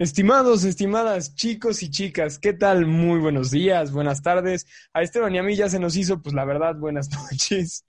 [0.00, 2.86] Estimados, estimadas chicos y chicas, ¿qué tal?
[2.86, 4.64] Muy buenos días, buenas tardes.
[4.92, 7.84] A Esteban y a mí ya se nos hizo, pues la verdad, buenas noches.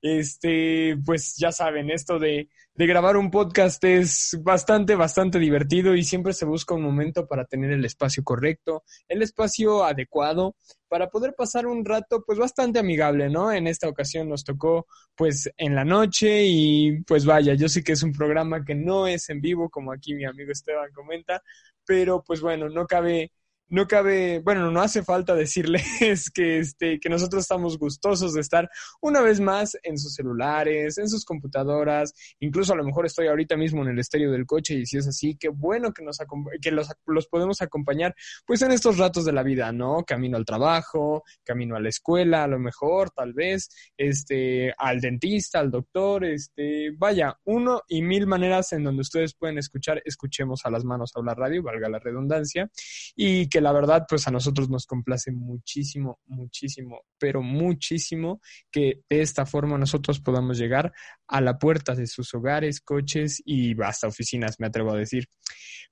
[0.00, 6.02] Este, pues ya saben, esto de, de grabar un podcast es bastante, bastante divertido y
[6.02, 10.56] siempre se busca un momento para tener el espacio correcto, el espacio adecuado
[10.90, 13.52] para poder pasar un rato pues bastante amigable, ¿no?
[13.52, 17.92] En esta ocasión nos tocó pues en la noche y pues vaya, yo sé que
[17.92, 21.42] es un programa que no es en vivo como aquí mi amigo Esteban comenta,
[21.86, 23.30] pero pues bueno, no cabe
[23.70, 28.68] no cabe, bueno, no hace falta decirles que, este, que nosotros estamos gustosos de estar
[29.00, 33.56] una vez más en sus celulares, en sus computadoras, incluso a lo mejor estoy ahorita
[33.56, 36.18] mismo en el estéreo del coche y si es así, qué bueno que, nos
[36.60, 40.04] que los, los podemos acompañar pues en estos ratos de la vida, ¿no?
[40.04, 45.60] Camino al trabajo, camino a la escuela, a lo mejor, tal vez, este, al dentista,
[45.60, 50.70] al doctor, este, vaya, uno y mil maneras en donde ustedes pueden escuchar, escuchemos a
[50.70, 52.68] las manos hablar radio, valga la redundancia,
[53.14, 59.22] y que la verdad, pues a nosotros nos complace muchísimo, muchísimo, pero muchísimo que de
[59.22, 60.92] esta forma nosotros podamos llegar
[61.26, 65.26] a la puerta de sus hogares, coches y hasta oficinas, me atrevo a decir.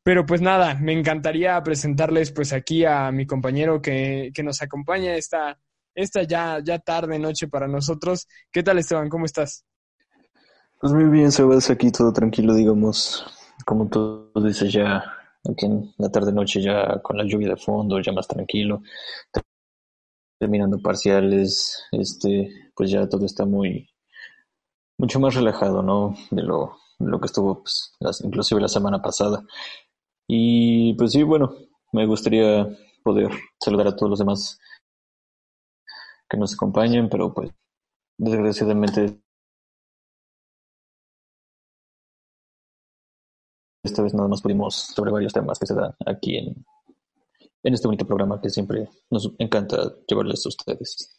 [0.03, 5.15] Pero pues nada, me encantaría presentarles pues aquí a mi compañero que, que nos acompaña
[5.15, 5.59] esta,
[5.95, 8.27] esta ya, ya tarde, noche para nosotros.
[8.53, 9.09] ¿Qué tal Esteban?
[9.09, 9.65] ¿Cómo estás?
[10.81, 13.27] Pues muy bien, Sebas, aquí todo tranquilo, digamos,
[13.67, 18.13] como tú dices ya aquí en la tarde-noche ya con la lluvia de fondo, ya
[18.13, 18.83] más tranquilo,
[20.39, 23.89] terminando parciales, este, pues ya todo está muy,
[24.99, 26.15] mucho más relajado, ¿no?
[26.31, 27.93] De lo, lo que estuvo, pues,
[28.25, 29.45] inclusive la semana pasada.
[30.29, 31.55] Y pues sí, bueno,
[31.93, 32.69] me gustaría
[33.03, 33.31] poder
[33.61, 34.59] saludar a todos los demás
[36.29, 37.51] que nos acompañen, pero pues
[38.19, 39.21] desgraciadamente
[43.89, 46.65] esta vez nada más pudimos sobre varios temas que se dan aquí en,
[47.63, 51.18] en este bonito programa que siempre nos encanta llevarles a ustedes.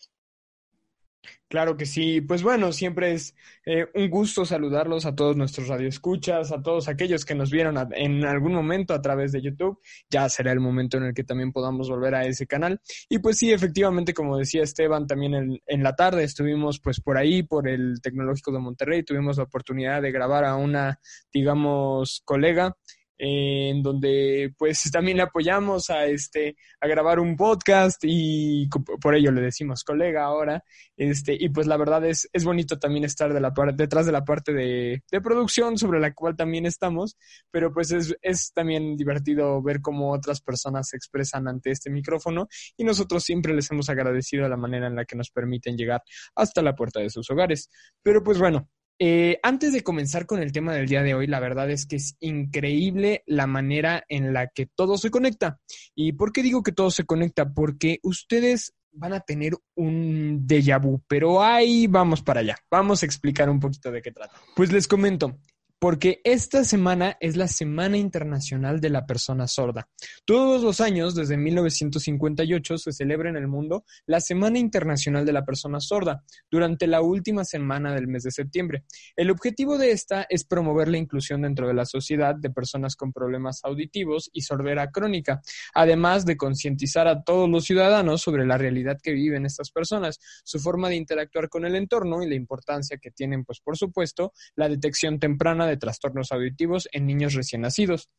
[1.50, 2.22] Claro que sí.
[2.22, 3.36] Pues bueno, siempre es
[3.66, 8.24] eh, un gusto saludarlos a todos nuestros radioescuchas, a todos aquellos que nos vieron en
[8.24, 9.80] algún momento a través de YouTube.
[10.12, 12.80] Ya será el momento en el que también podamos volver a ese canal.
[13.10, 17.18] Y pues sí, efectivamente, como decía Esteban, también en, en la tarde estuvimos pues por
[17.18, 21.00] ahí, por el Tecnológico de Monterrey, tuvimos la oportunidad de grabar a una,
[21.34, 22.76] digamos, colega
[23.22, 28.68] en donde pues también le apoyamos a este a grabar un podcast y
[29.02, 30.64] por ello le decimos colega ahora
[30.96, 34.24] este y pues la verdad es, es bonito también estar de la detrás de la
[34.24, 37.18] parte de, de, producción sobre la cual también estamos
[37.52, 42.48] pero pues es, es también divertido ver cómo otras personas se expresan ante este micrófono
[42.78, 46.02] y nosotros siempre les hemos agradecido la manera en la que nos permiten llegar
[46.36, 47.70] hasta la puerta de sus hogares.
[48.02, 48.70] Pero pues bueno
[49.00, 51.96] eh, antes de comenzar con el tema del día de hoy, la verdad es que
[51.96, 55.60] es increíble la manera en la que todo se conecta.
[55.96, 57.54] ¿Y por qué digo que todo se conecta?
[57.54, 62.58] Porque ustedes van a tener un déjà vu, pero ahí vamos para allá.
[62.70, 64.36] Vamos a explicar un poquito de qué trata.
[64.56, 65.40] Pues les comento,
[65.80, 69.88] porque esta semana es la Semana Internacional de la Persona Sorda.
[70.26, 75.46] Todos los años, desde 1958, se celebra en el mundo la Semana Internacional de la
[75.46, 78.84] Persona Sorda, durante la última semana del mes de septiembre.
[79.16, 83.14] El objetivo de esta es promover la inclusión dentro de la sociedad de personas con
[83.14, 85.42] problemas auditivos y sordera crónica,
[85.74, 90.60] además de concientizar a todos los ciudadanos sobre la realidad que viven estas personas, su
[90.60, 94.68] forma de interactuar con el entorno y la importancia que tienen, pues por supuesto, la
[94.68, 98.10] detección temprana de trastornos auditivos en niños recién nacidos.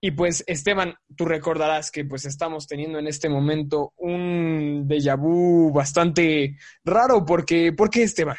[0.00, 5.72] Y pues, Esteban, tú recordarás que pues estamos teniendo en este momento un déjà vu
[5.72, 8.36] bastante raro, porque, ¿por qué, Esteban?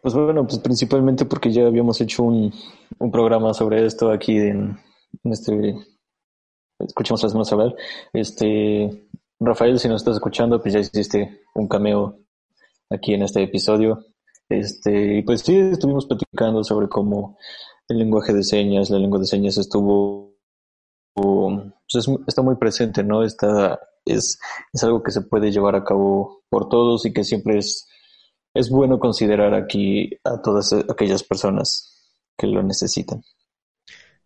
[0.00, 2.52] Pues bueno, pues principalmente porque ya habíamos hecho un,
[3.12, 4.76] programa sobre esto aquí en,
[5.22, 5.76] este,
[6.80, 7.76] escuchamos las manos hablar.
[8.12, 9.06] Este,
[9.38, 12.18] Rafael, si nos estás escuchando, pues ya hiciste un cameo
[12.90, 14.04] aquí en este episodio.
[14.58, 17.38] Este, y pues sí, estuvimos platicando sobre cómo
[17.88, 20.34] el lenguaje de señas, la lengua de señas estuvo,
[21.14, 23.22] pues está muy presente, ¿no?
[23.24, 24.38] Está, es,
[24.72, 27.86] es algo que se puede llevar a cabo por todos y que siempre es,
[28.54, 31.92] es bueno considerar aquí a todas aquellas personas
[32.36, 33.22] que lo necesitan.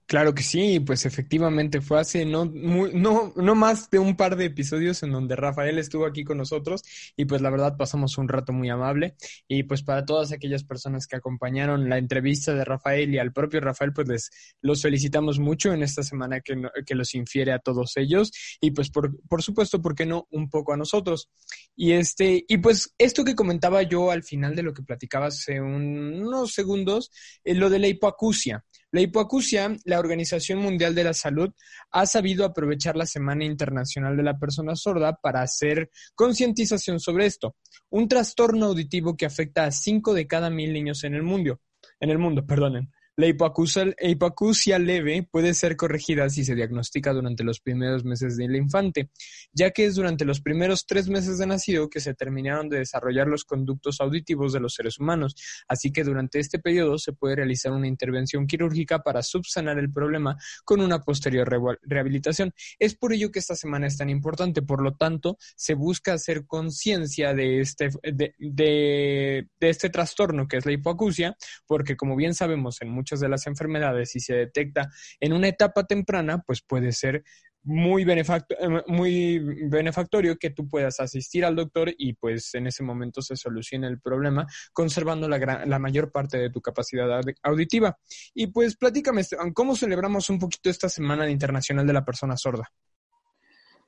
[0.07, 4.45] Claro que sí, pues efectivamente fue hace no, no, no más de un par de
[4.45, 6.83] episodios en donde Rafael estuvo aquí con nosotros
[7.17, 9.17] y pues la verdad pasamos un rato muy amable
[9.49, 13.61] y pues para todas aquellas personas que acompañaron la entrevista de Rafael y al propio
[13.61, 14.31] Rafael pues les
[14.61, 16.55] los felicitamos mucho en esta semana que,
[16.87, 18.31] que los infiere a todos ellos
[18.61, 20.29] y pues por, por supuesto, ¿por qué no?
[20.31, 21.31] Un poco a nosotros.
[21.75, 25.61] Y este, y pues esto que comentaba yo al final de lo que platicaba hace
[25.61, 27.11] unos segundos,
[27.43, 28.65] eh, lo de la hipoacusia.
[28.97, 31.53] La hipoacusia, la Organización Mundial de la Salud
[31.91, 37.57] ha sabido aprovechar la Semana Internacional de la Persona Sorda para hacer concientización sobre esto,
[37.91, 41.61] un trastorno auditivo que afecta a 5 de cada mil niños en el mundo.
[42.01, 42.91] En el mundo, perdonen.
[43.19, 49.09] La hipoacusia, leve puede ser corregida si se diagnostica durante los primeros meses del infante,
[49.53, 53.27] ya que es durante los primeros tres meses de nacido que se terminaron de desarrollar
[53.27, 55.35] los conductos auditivos de los seres humanos,
[55.67, 60.37] así que durante este periodo se puede realizar una intervención quirúrgica para subsanar el problema
[60.67, 61.49] con una posterior
[61.85, 62.53] rehabilitación.
[62.79, 66.45] Es por ello que esta semana es tan importante, por lo tanto, se busca hacer
[66.47, 71.35] conciencia de este, de, de este trastorno que es la hipoacusia,
[71.67, 75.47] porque como bien sabemos en muchos muchas de las enfermedades y se detecta en una
[75.47, 77.23] etapa temprana, pues puede ser
[77.63, 79.39] muy, eh, muy
[79.69, 84.01] benefactorio que tú puedas asistir al doctor y pues en ese momento se solucione el
[84.01, 87.97] problema conservando la, la mayor parte de tu capacidad auditiva.
[88.35, 89.23] Y pues platícame,
[89.55, 92.69] ¿cómo celebramos un poquito esta Semana Internacional de la Persona Sorda?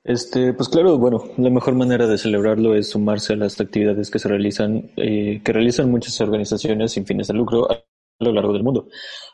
[0.05, 4.19] Este, pues claro, bueno, la mejor manera de celebrarlo es sumarse a las actividades que
[4.19, 7.69] se realizan, eh, que realizan muchas organizaciones sin fines de lucro
[8.19, 8.89] lo largo del mundo,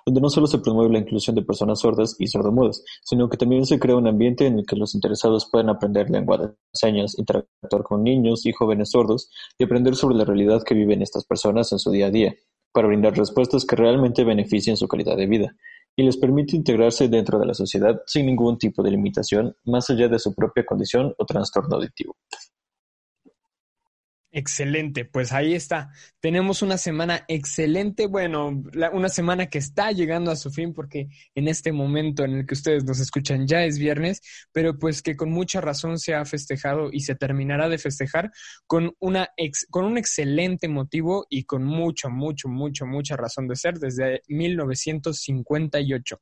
[0.04, 3.64] donde no solo se promueve la inclusión de personas sordas y sordomudas, sino que también
[3.66, 7.82] se crea un ambiente en el que los interesados puedan aprender lengua de señas, interactuar
[7.82, 11.78] con niños y jóvenes sordos y aprender sobre la realidad que viven estas personas en
[11.78, 12.34] su día a día,
[12.72, 15.56] para brindar respuestas que realmente beneficien su calidad de vida
[15.96, 20.08] y les permite integrarse dentro de la sociedad sin ningún tipo de limitación más allá
[20.08, 22.16] de su propia condición o trastorno auditivo.
[24.36, 25.92] Excelente, pues ahí está.
[26.18, 31.46] Tenemos una semana excelente, bueno, una semana que está llegando a su fin porque en
[31.46, 35.30] este momento en el que ustedes nos escuchan ya es viernes, pero pues que con
[35.30, 38.32] mucha razón se ha festejado y se terminará de festejar
[38.66, 39.28] con, una
[39.70, 46.20] con un excelente motivo y con mucho, mucho, mucho, mucha razón de ser desde 1958.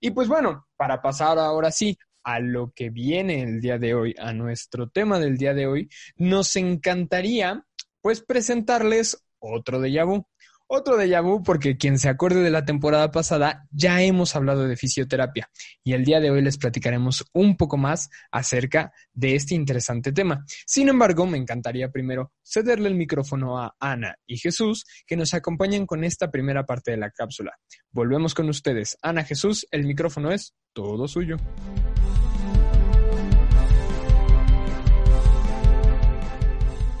[0.00, 4.14] Y pues bueno, para pasar ahora sí a lo que viene el día de hoy,
[4.18, 7.64] a nuestro tema del día de hoy, nos encantaría
[8.00, 10.26] pues presentarles otro de vu.
[10.74, 14.74] Otro de vu porque quien se acuerde de la temporada pasada ya hemos hablado de
[14.74, 15.50] fisioterapia
[15.84, 20.46] y el día de hoy les platicaremos un poco más acerca de este interesante tema.
[20.64, 25.84] Sin embargo, me encantaría primero cederle el micrófono a Ana y Jesús que nos acompañen
[25.84, 27.52] con esta primera parte de la cápsula.
[27.90, 28.96] Volvemos con ustedes.
[29.02, 31.36] Ana Jesús, el micrófono es todo suyo.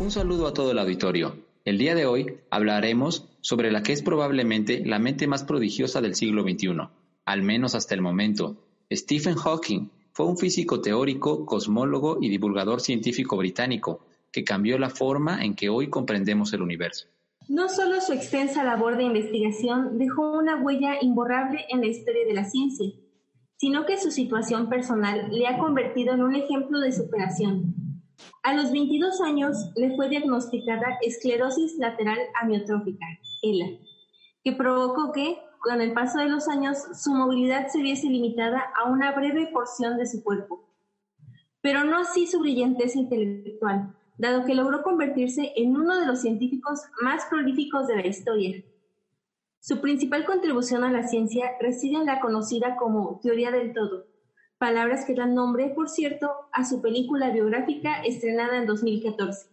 [0.02, 1.36] Un saludo a todo el auditorio.
[1.64, 6.16] El día de hoy hablaremos sobre la que es probablemente la mente más prodigiosa del
[6.16, 6.88] siglo XXI,
[7.24, 8.56] al menos hasta el momento.
[8.92, 14.00] Stephen Hawking fue un físico teórico, cosmólogo y divulgador científico británico
[14.32, 17.06] que cambió la forma en que hoy comprendemos el universo.
[17.48, 22.34] No solo su extensa labor de investigación dejó una huella imborrable en la historia de
[22.34, 22.90] la ciencia,
[23.56, 27.81] sino que su situación personal le ha convertido en un ejemplo de superación,
[28.42, 33.06] a los 22 años le fue diagnosticada esclerosis lateral amiotrófica,
[33.42, 33.78] ELA,
[34.44, 38.90] que provocó que, con el paso de los años, su movilidad se viese limitada a
[38.90, 40.68] una breve porción de su cuerpo.
[41.60, 46.80] Pero no así su brillantez intelectual, dado que logró convertirse en uno de los científicos
[47.00, 48.64] más prolíficos de la historia.
[49.60, 54.06] Su principal contribución a la ciencia reside en la conocida como teoría del todo,
[54.62, 59.48] palabras que dan nombre, por cierto, a su película biográfica estrenada en 2014.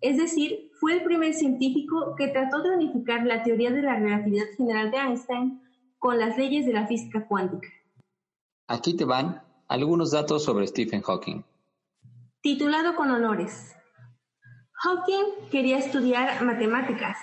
[0.00, 4.46] Es decir, fue el primer científico que trató de unificar la teoría de la relatividad
[4.56, 5.60] general de Einstein
[5.98, 7.68] con las leyes de la física cuántica.
[8.68, 11.44] Aquí te van algunos datos sobre Stephen Hawking.
[12.40, 13.76] Titulado con honores.
[14.72, 17.18] Hawking quería estudiar matemáticas,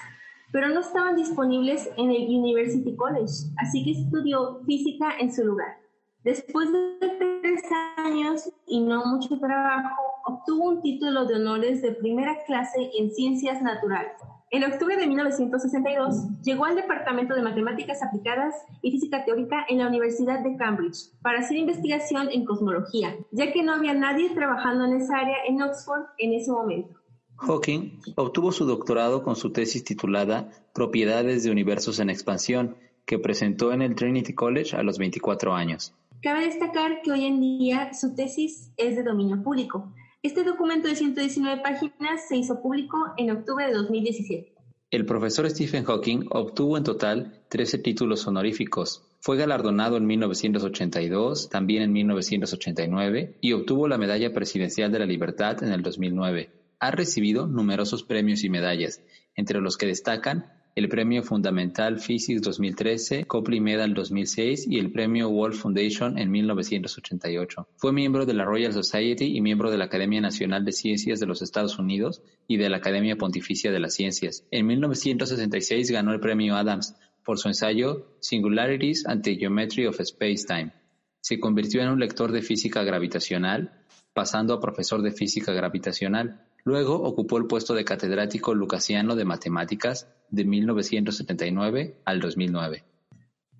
[0.52, 5.89] pero no estaban disponibles en el University College, así que estudió física en su lugar.
[6.24, 7.62] Después de tres
[7.96, 13.62] años y no mucho trabajo, obtuvo un título de honores de primera clase en ciencias
[13.62, 14.12] naturales.
[14.52, 19.88] En octubre de 1962 llegó al Departamento de Matemáticas Aplicadas y Física Teórica en la
[19.88, 24.94] Universidad de Cambridge para hacer investigación en cosmología, ya que no había nadie trabajando en
[25.02, 27.00] esa área en Oxford en ese momento.
[27.38, 33.72] Hawking obtuvo su doctorado con su tesis titulada Propiedades de universos en expansión, que presentó
[33.72, 35.94] en el Trinity College a los 24 años.
[36.22, 39.94] Cabe destacar que hoy en día su tesis es de dominio público.
[40.22, 44.54] Este documento de 119 páginas se hizo público en octubre de 2017.
[44.92, 49.08] El profesor Stephen Hawking obtuvo en total 13 títulos honoríficos.
[49.22, 55.64] Fue galardonado en 1982, también en 1989 y obtuvo la Medalla Presidencial de la Libertad
[55.64, 56.52] en el 2009.
[56.82, 59.02] Ha recibido numerosos premios y medallas,
[59.36, 65.30] entre los que destacan el Premio Fundamental Physics 2013, Copley Medal 2006 y el Premio
[65.30, 67.68] Wolf Foundation en 1988.
[67.76, 71.26] Fue miembro de la Royal Society y miembro de la Academia Nacional de Ciencias de
[71.26, 74.46] los Estados Unidos y de la Academia Pontificia de las Ciencias.
[74.52, 80.74] En 1966 ganó el Premio Adams por su ensayo Singularities and the Geometry of Space-Time.
[81.22, 83.84] Se convirtió en un lector de física gravitacional,
[84.14, 86.46] pasando a profesor de física gravitacional.
[86.64, 92.84] Luego ocupó el puesto de catedrático lucasiano de matemáticas de 1979 al 2009.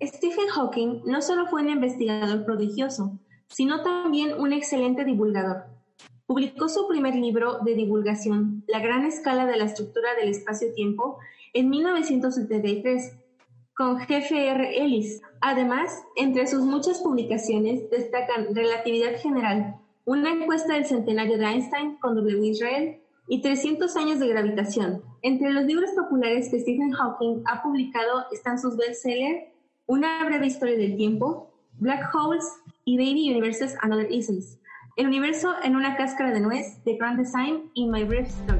[0.02, 5.64] Stephen Hawking no solo fue un investigador prodigioso, sino también un excelente divulgador.
[6.26, 11.18] Publicó su primer libro de divulgación, La gran escala de la estructura del espacio-tiempo,
[11.52, 13.16] en 1973,
[13.74, 14.82] con G.F.R.
[14.82, 15.20] Ellis.
[15.40, 22.14] Además, entre sus muchas publicaciones destacan Relatividad General, una encuesta del centenario de Einstein con
[22.14, 22.46] W.
[22.46, 25.02] Israel y 300 años de gravitación.
[25.22, 29.44] Entre los libros populares que Stephen Hawking ha publicado están sus bestsellers
[29.86, 32.44] Una breve historia del tiempo, Black Holes
[32.84, 34.58] y Baby Universes and Other Isms.
[34.96, 38.59] El universo en una cáscara de nuez, The Grand Design y My Brief Story.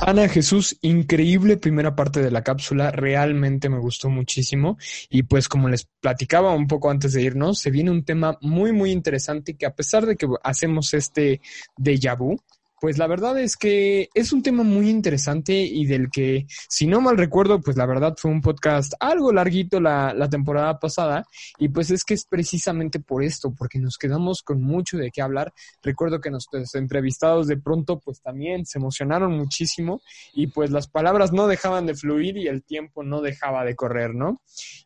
[0.00, 4.76] Ana Jesús, increíble primera parte de la cápsula, realmente me gustó muchísimo.
[5.08, 8.72] Y pues como les platicaba un poco antes de irnos, se viene un tema muy
[8.72, 11.40] muy interesante que a pesar de que hacemos este
[11.76, 12.38] déjà vu,
[12.80, 17.00] pues la verdad es que es un tema muy interesante y del que, si no
[17.00, 21.24] mal recuerdo, pues la verdad fue un podcast algo larguito la, la, temporada pasada
[21.58, 25.22] y pues es que es precisamente por esto, porque nos quedamos con mucho de qué
[25.22, 25.52] hablar.
[25.82, 30.02] Recuerdo que nuestros entrevistados de pronto pues también se emocionaron muchísimo
[30.34, 34.14] y pues las palabras no dejaban de fluir y el tiempo no dejaba de correr,
[34.14, 34.42] ¿no?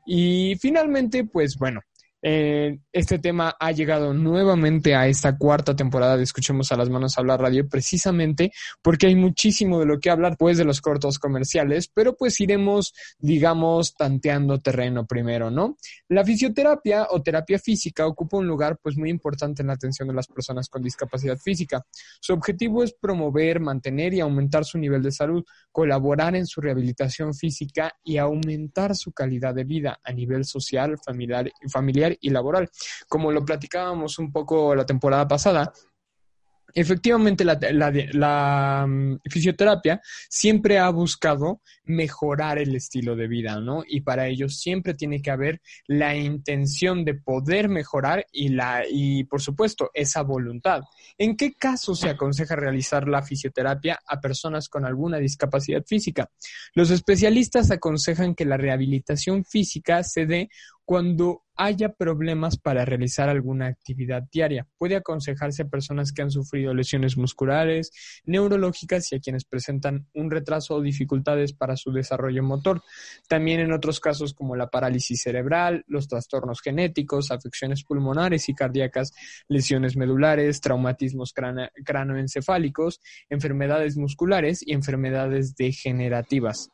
[0.07, 1.81] Y finalmente, pues bueno,
[2.23, 7.17] eh, este tema ha llegado nuevamente a esta cuarta temporada de Escuchemos a las Manos
[7.17, 11.89] Hablar Radio, precisamente porque hay muchísimo de lo que hablar pues de los cortos comerciales,
[11.93, 15.77] pero pues iremos, digamos, tanteando terreno primero, ¿no?
[16.09, 20.15] La fisioterapia o terapia física ocupa un lugar pues muy importante en la atención de
[20.15, 21.85] las personas con discapacidad física.
[22.21, 27.35] Su objetivo es promover, mantener y aumentar su nivel de salud, colaborar en su rehabilitación
[27.35, 32.69] física y aumentar su calidad de vida a nivel social, familiar, familiar y laboral.
[33.09, 35.73] Como lo platicábamos un poco la temporada pasada,
[36.75, 43.83] Efectivamente, la, mm, fisioterapia siempre ha buscado mejorar el estilo de vida, ¿no?
[43.87, 49.25] Y para ello siempre tiene que haber la intención de poder mejorar y, la, y
[49.25, 50.83] por supuesto, esa voluntad.
[51.19, 56.31] ¿En qué caso se aconseja realizar la fisioterapia a personas con alguna discapacidad física?
[56.75, 60.49] Los especialistas aconsejan que la rehabilitación física se dé
[60.85, 64.67] cuando haya problemas para realizar alguna actividad diaria.
[64.79, 67.93] Puede aconsejarse a personas que han sufrido lesiones musculares,
[68.25, 72.83] neurológicas y a quienes presentan un retraso o dificultades para su desarrollo motor.
[73.29, 79.13] También en otros casos como la parálisis cerebral, los trastornos genéticos, afecciones pulmonares y cardíacas,
[79.47, 81.35] lesiones medulares, traumatismos
[81.85, 86.71] cranoencefálicos, enfermedades musculares y enfermedades degenerativas.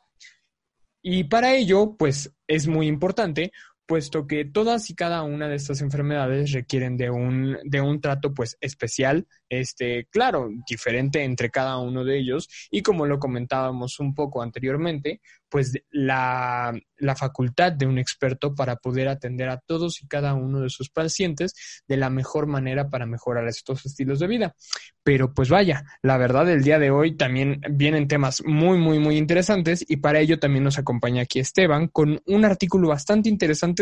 [1.01, 3.51] Y para ello, pues es muy importante
[3.87, 8.33] puesto que todas y cada una de estas enfermedades requieren de un, de un trato
[8.33, 12.49] pues especial, este, claro, diferente entre cada uno de ellos.
[12.69, 18.77] Y como lo comentábamos un poco anteriormente, pues la, la facultad de un experto para
[18.77, 21.53] poder atender a todos y cada uno de sus pacientes
[21.87, 24.55] de la mejor manera para mejorar estos estilos de vida.
[25.03, 29.17] Pero pues vaya, la verdad el día de hoy también vienen temas muy, muy, muy
[29.17, 33.77] interesantes y para ello también nos acompaña aquí Esteban con un artículo bastante interesante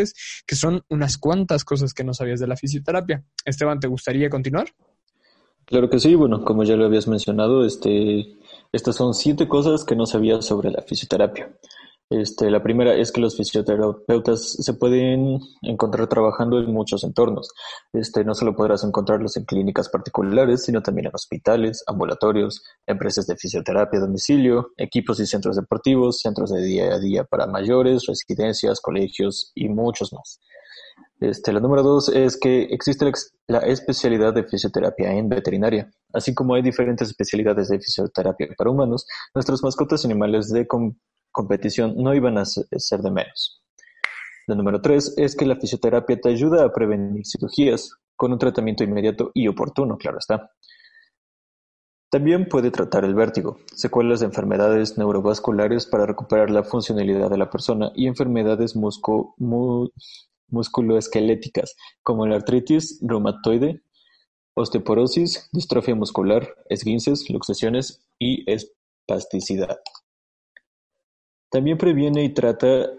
[0.45, 3.23] que son unas cuantas cosas que no sabías de la fisioterapia.
[3.45, 4.67] Esteban, ¿te gustaría continuar?
[5.65, 8.37] Claro que sí, bueno, como ya lo habías mencionado, este,
[8.71, 11.51] estas son siete cosas que no sabías sobre la fisioterapia.
[12.09, 17.49] Este, la primera es que los fisioterapeutas se pueden encontrar trabajando en muchos entornos.
[17.93, 23.35] Este, no solo podrás encontrarlos en clínicas particulares, sino también en hospitales, ambulatorios, empresas de
[23.35, 28.81] fisioterapia a domicilio, equipos y centros deportivos, centros de día a día para mayores, residencias,
[28.81, 30.39] colegios y muchos más.
[31.19, 33.09] Este, la número dos es que existe
[33.47, 35.89] la especialidad de fisioterapia en veterinaria.
[36.13, 40.67] Así como hay diferentes especialidades de fisioterapia para humanos, nuestros mascotas animales de
[41.31, 43.61] competición no iban a ser de menos.
[44.47, 48.83] La número tres es que la fisioterapia te ayuda a prevenir cirugías con un tratamiento
[48.83, 50.51] inmediato y oportuno, claro está.
[52.11, 57.49] También puede tratar el vértigo, secuelas de enfermedades neurovasculares para recuperar la funcionalidad de la
[57.49, 58.75] persona y enfermedades
[60.47, 63.81] musculoesqueléticas como la artritis reumatoide,
[64.55, 69.79] osteoporosis, distrofia muscular, esguinces, luxaciones y espasticidad.
[71.49, 72.89] También previene y trata,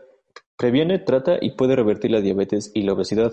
[0.56, 3.32] previene, trata y puede revertir la diabetes y la obesidad,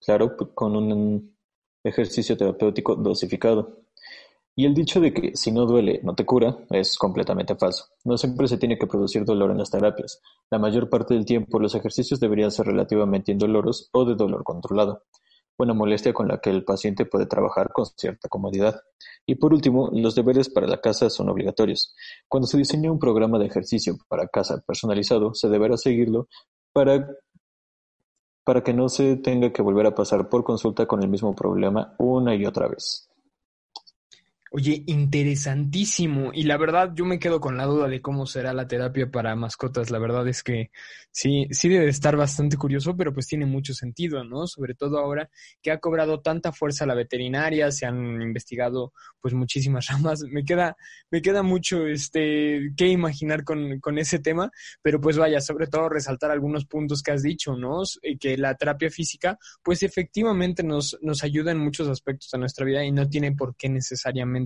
[0.00, 1.36] claro, con un
[1.84, 3.81] ejercicio terapéutico dosificado.
[4.54, 7.86] Y el dicho de que si no duele, no te cura, es completamente falso.
[8.04, 10.20] No siempre se tiene que producir dolor en las terapias.
[10.50, 15.04] La mayor parte del tiempo los ejercicios deberían ser relativamente indoloros o de dolor controlado,
[15.56, 18.80] una molestia con la que el paciente puede trabajar con cierta comodidad.
[19.24, 21.94] Y por último, los deberes para la casa son obligatorios.
[22.28, 26.28] Cuando se diseña un programa de ejercicio para casa personalizado, se deberá seguirlo
[26.74, 27.08] para
[28.44, 31.94] para que no se tenga que volver a pasar por consulta con el mismo problema
[31.98, 33.11] una y otra vez.
[34.54, 36.30] Oye, interesantísimo.
[36.34, 39.34] Y la verdad, yo me quedo con la duda de cómo será la terapia para
[39.34, 39.90] mascotas.
[39.90, 40.70] La verdad es que
[41.10, 44.46] sí, sí debe estar bastante curioso, pero pues tiene mucho sentido, ¿no?
[44.46, 45.30] Sobre todo ahora
[45.62, 48.92] que ha cobrado tanta fuerza la veterinaria, se han investigado
[49.22, 50.20] pues muchísimas ramas.
[50.30, 50.76] Me queda,
[51.10, 54.50] me queda mucho este que imaginar con, con ese tema,
[54.82, 57.84] pero pues vaya, sobre todo resaltar algunos puntos que has dicho, ¿no?
[58.20, 62.84] Que la terapia física, pues efectivamente nos, nos ayuda en muchos aspectos de nuestra vida
[62.84, 64.41] y no tiene por qué necesariamente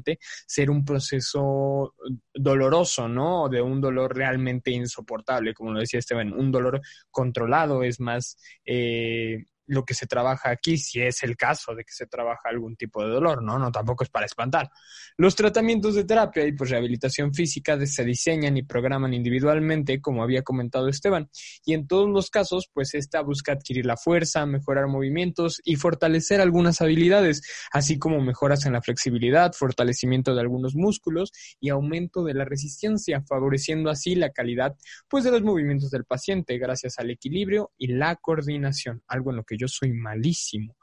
[0.47, 1.95] ser un proceso
[2.35, 3.49] doloroso, ¿no?
[3.49, 9.45] De un dolor realmente insoportable, como lo decía Esteban, un dolor controlado es más eh,
[9.67, 13.03] lo que se trabaja aquí, si es el caso de que se trabaja algún tipo
[13.03, 13.59] de dolor, ¿no?
[13.59, 14.71] No tampoco es para espantar.
[15.17, 20.43] Los tratamientos de terapia y pues rehabilitación física se diseñan y programan individualmente, como había
[20.43, 21.31] comentado Esteban,
[21.65, 26.41] y en todos los casos, pues esta busca adquirir la fuerza, mejorar movimientos y fortalecer
[26.41, 27.43] algunas habilidades,
[27.73, 33.23] así como mejoras en la flexibilidad, fortalecimiento de algunos músculos y aumento de la resistencia,
[33.23, 34.77] favoreciendo así la calidad
[35.09, 39.45] pues de los movimientos del paciente gracias al equilibrio y la coordinación, algo en lo
[39.45, 40.77] que yo soy malísimo.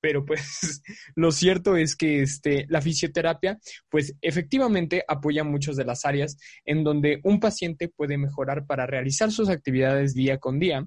[0.00, 0.82] Pero pues
[1.14, 6.84] lo cierto es que este, la fisioterapia pues efectivamente apoya muchas de las áreas en
[6.84, 10.86] donde un paciente puede mejorar para realizar sus actividades día con día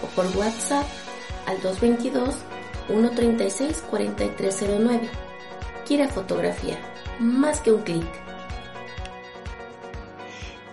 [0.03, 0.85] o por WhatsApp
[1.47, 1.59] al
[2.88, 5.10] 222-136-4309.
[5.86, 6.78] Kira Fotografía,
[7.19, 8.06] más que un clic.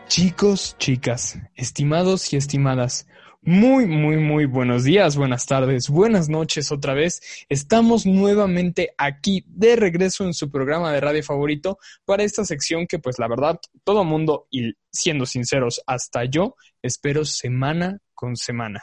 [0.09, 3.07] Chicos, chicas, estimados y estimadas,
[3.47, 7.45] muy, muy, muy buenos días, buenas tardes, buenas noches otra vez.
[7.51, 12.99] Estamos nuevamente aquí de regreso en su programa de radio favorito para esta sección que
[12.99, 18.83] pues la verdad todo mundo y siendo sinceros hasta yo espero semana con semana.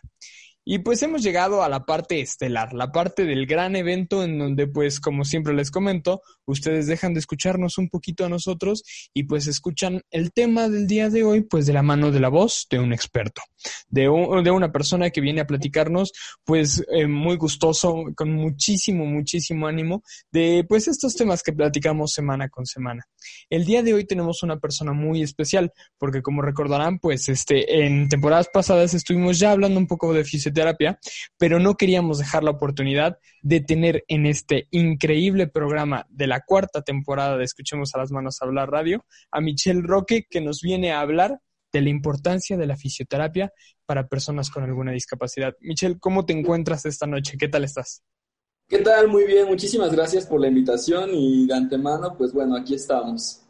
[0.64, 4.68] Y pues hemos llegado a la parte estelar, la parte del gran evento en donde
[4.68, 9.48] pues como siempre les comento, ustedes dejan de escucharnos un poquito a nosotros y pues
[9.48, 12.78] escuchan el tema del día de hoy pues de la mano de la voz de
[12.78, 13.42] un experto,
[13.90, 16.12] de, de una persona que viene a platicarnos
[16.44, 22.50] pues eh, muy gustoso, con muchísimo, muchísimo ánimo de pues estos temas que platicamos semana
[22.50, 23.08] con semana.
[23.50, 28.08] El día de hoy tenemos una persona muy especial porque como recordarán pues este en
[28.10, 31.00] temporadas pasadas estuvimos ya hablando un poco de fisioterapia fisioterapia,
[31.38, 36.82] pero no queríamos dejar la oportunidad de tener en este increíble programa de la cuarta
[36.82, 41.02] temporada de Escuchemos a las Manos Hablar Radio a Michelle Roque, que nos viene a
[41.02, 41.40] hablar
[41.74, 43.52] de la importancia de la fisioterapia
[43.86, 45.56] para personas con alguna discapacidad.
[45.62, 47.38] Michelle, ¿cómo te encuentras esta noche?
[47.38, 48.04] ¿Qué tal estás?
[48.68, 49.08] ¿Qué tal?
[49.08, 53.41] Muy bien, muchísimas gracias por la invitación y de antemano, pues bueno, aquí estamos.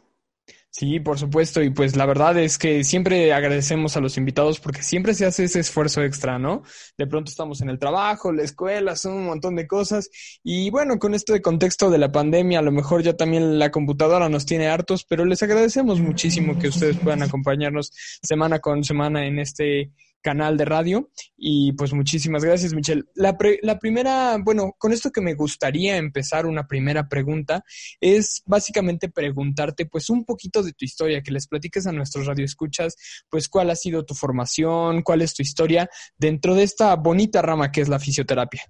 [0.74, 1.62] Sí, por supuesto.
[1.62, 5.44] Y pues la verdad es que siempre agradecemos a los invitados porque siempre se hace
[5.44, 6.62] ese esfuerzo extra, ¿no?
[6.96, 10.08] De pronto estamos en el trabajo, la escuela, son un montón de cosas.
[10.42, 13.70] Y bueno, con esto de contexto de la pandemia, a lo mejor ya también la
[13.70, 19.26] computadora nos tiene hartos, pero les agradecemos muchísimo que ustedes puedan acompañarnos semana con semana
[19.26, 19.90] en este
[20.22, 21.10] canal de radio.
[21.36, 23.04] Y pues muchísimas gracias, Michelle.
[23.14, 27.64] La, la primera, bueno, con esto que me gustaría empezar una primera pregunta
[28.00, 32.96] es básicamente preguntarte pues un poquito de tu historia, que les platiques a nuestros radioescuchas,
[33.28, 37.70] pues cuál ha sido tu formación, cuál es tu historia dentro de esta bonita rama
[37.70, 38.62] que es la fisioterapia.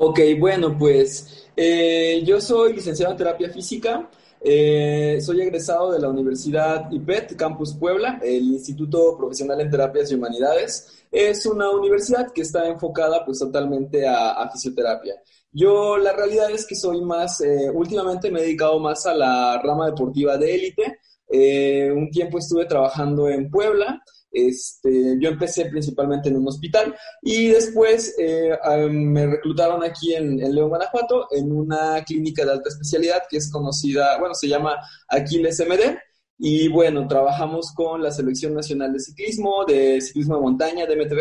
[0.00, 4.08] Ok, bueno, pues eh, yo soy licenciado en terapia física.
[4.40, 10.14] Eh, soy egresado de la Universidad IPET, Campus Puebla, el Instituto Profesional en Terapias y
[10.14, 11.04] Humanidades.
[11.10, 15.14] Es una universidad que está enfocada pues totalmente a, fisioterapia.
[15.50, 19.60] Yo la realidad es que soy más, eh, últimamente me he dedicado más a la
[19.62, 20.98] rama deportiva de élite.
[21.30, 27.48] Eh, un tiempo estuve trabajando en Puebla este, yo empecé principalmente en un hospital y
[27.48, 28.56] después eh,
[28.90, 34.18] me reclutaron aquí en, León, Guanajuato, en una clínica de alta especialidad que es conocida,
[34.18, 34.76] bueno, se llama
[35.08, 35.98] Aquiles MD.
[36.40, 41.20] Y bueno, trabajamos con la Selección Nacional de Ciclismo, de Ciclismo de Montaña, de MTV,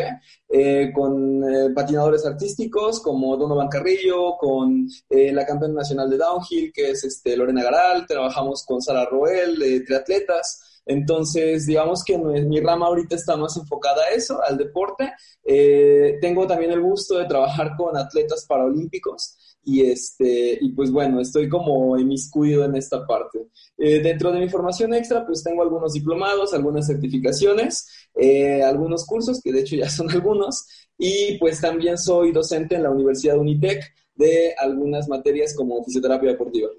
[0.50, 6.92] eh, con eh, patinadores artísticos como Donovan Carrillo, con la campeona nacional de Downhill, que
[6.92, 10.67] es este, Lorena Garal, trabajamos con Sara Roel, de triatletas.
[10.88, 15.12] Entonces, digamos que mi rama ahorita está más enfocada a eso, al deporte.
[15.44, 21.20] Eh, tengo también el gusto de trabajar con atletas paralímpicos y, este, y pues bueno,
[21.20, 23.50] estoy como inmiscuido en esta parte.
[23.78, 29.42] Eh, dentro de mi formación extra, pues tengo algunos diplomados, algunas certificaciones, eh, algunos cursos,
[29.44, 30.66] que de hecho ya son algunos,
[30.98, 33.84] y pues también soy docente en la Universidad Unitec
[34.16, 36.70] de algunas materias como fisioterapia deportiva.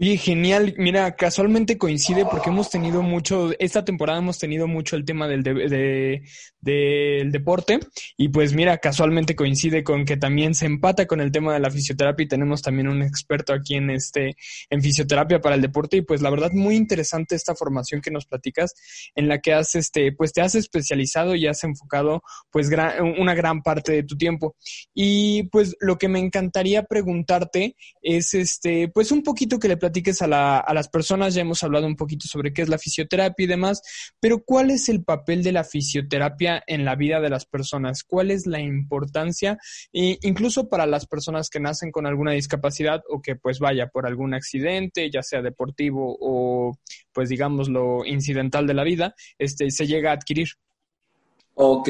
[0.00, 0.74] Y genial.
[0.78, 5.42] Mira, casualmente coincide porque hemos tenido mucho, esta temporada hemos tenido mucho el tema del,
[5.42, 6.22] de,
[6.60, 7.80] del deporte
[8.16, 11.72] y pues mira, casualmente coincide con que también se empata con el tema de la
[11.72, 14.36] fisioterapia y tenemos también un experto aquí en este,
[14.70, 18.24] en fisioterapia para el deporte y pues la verdad muy interesante esta formación que nos
[18.24, 18.74] platicas
[19.16, 22.70] en la que has, este, pues te has especializado y has enfocado pues
[23.18, 24.54] una gran parte de tu tiempo.
[24.94, 30.20] Y pues lo que me encantaría preguntarte es este, pues un poquito que le platiques
[30.20, 33.44] a, la, a las personas, ya hemos hablado un poquito sobre qué es la fisioterapia
[33.44, 33.80] y demás,
[34.20, 38.04] pero ¿cuál es el papel de la fisioterapia en la vida de las personas?
[38.04, 39.58] ¿Cuál es la importancia,
[39.94, 44.06] e incluso para las personas que nacen con alguna discapacidad o que pues vaya por
[44.06, 46.78] algún accidente, ya sea deportivo o
[47.12, 50.48] pues digamos lo incidental de la vida, este, se llega a adquirir?
[51.54, 51.88] Ok,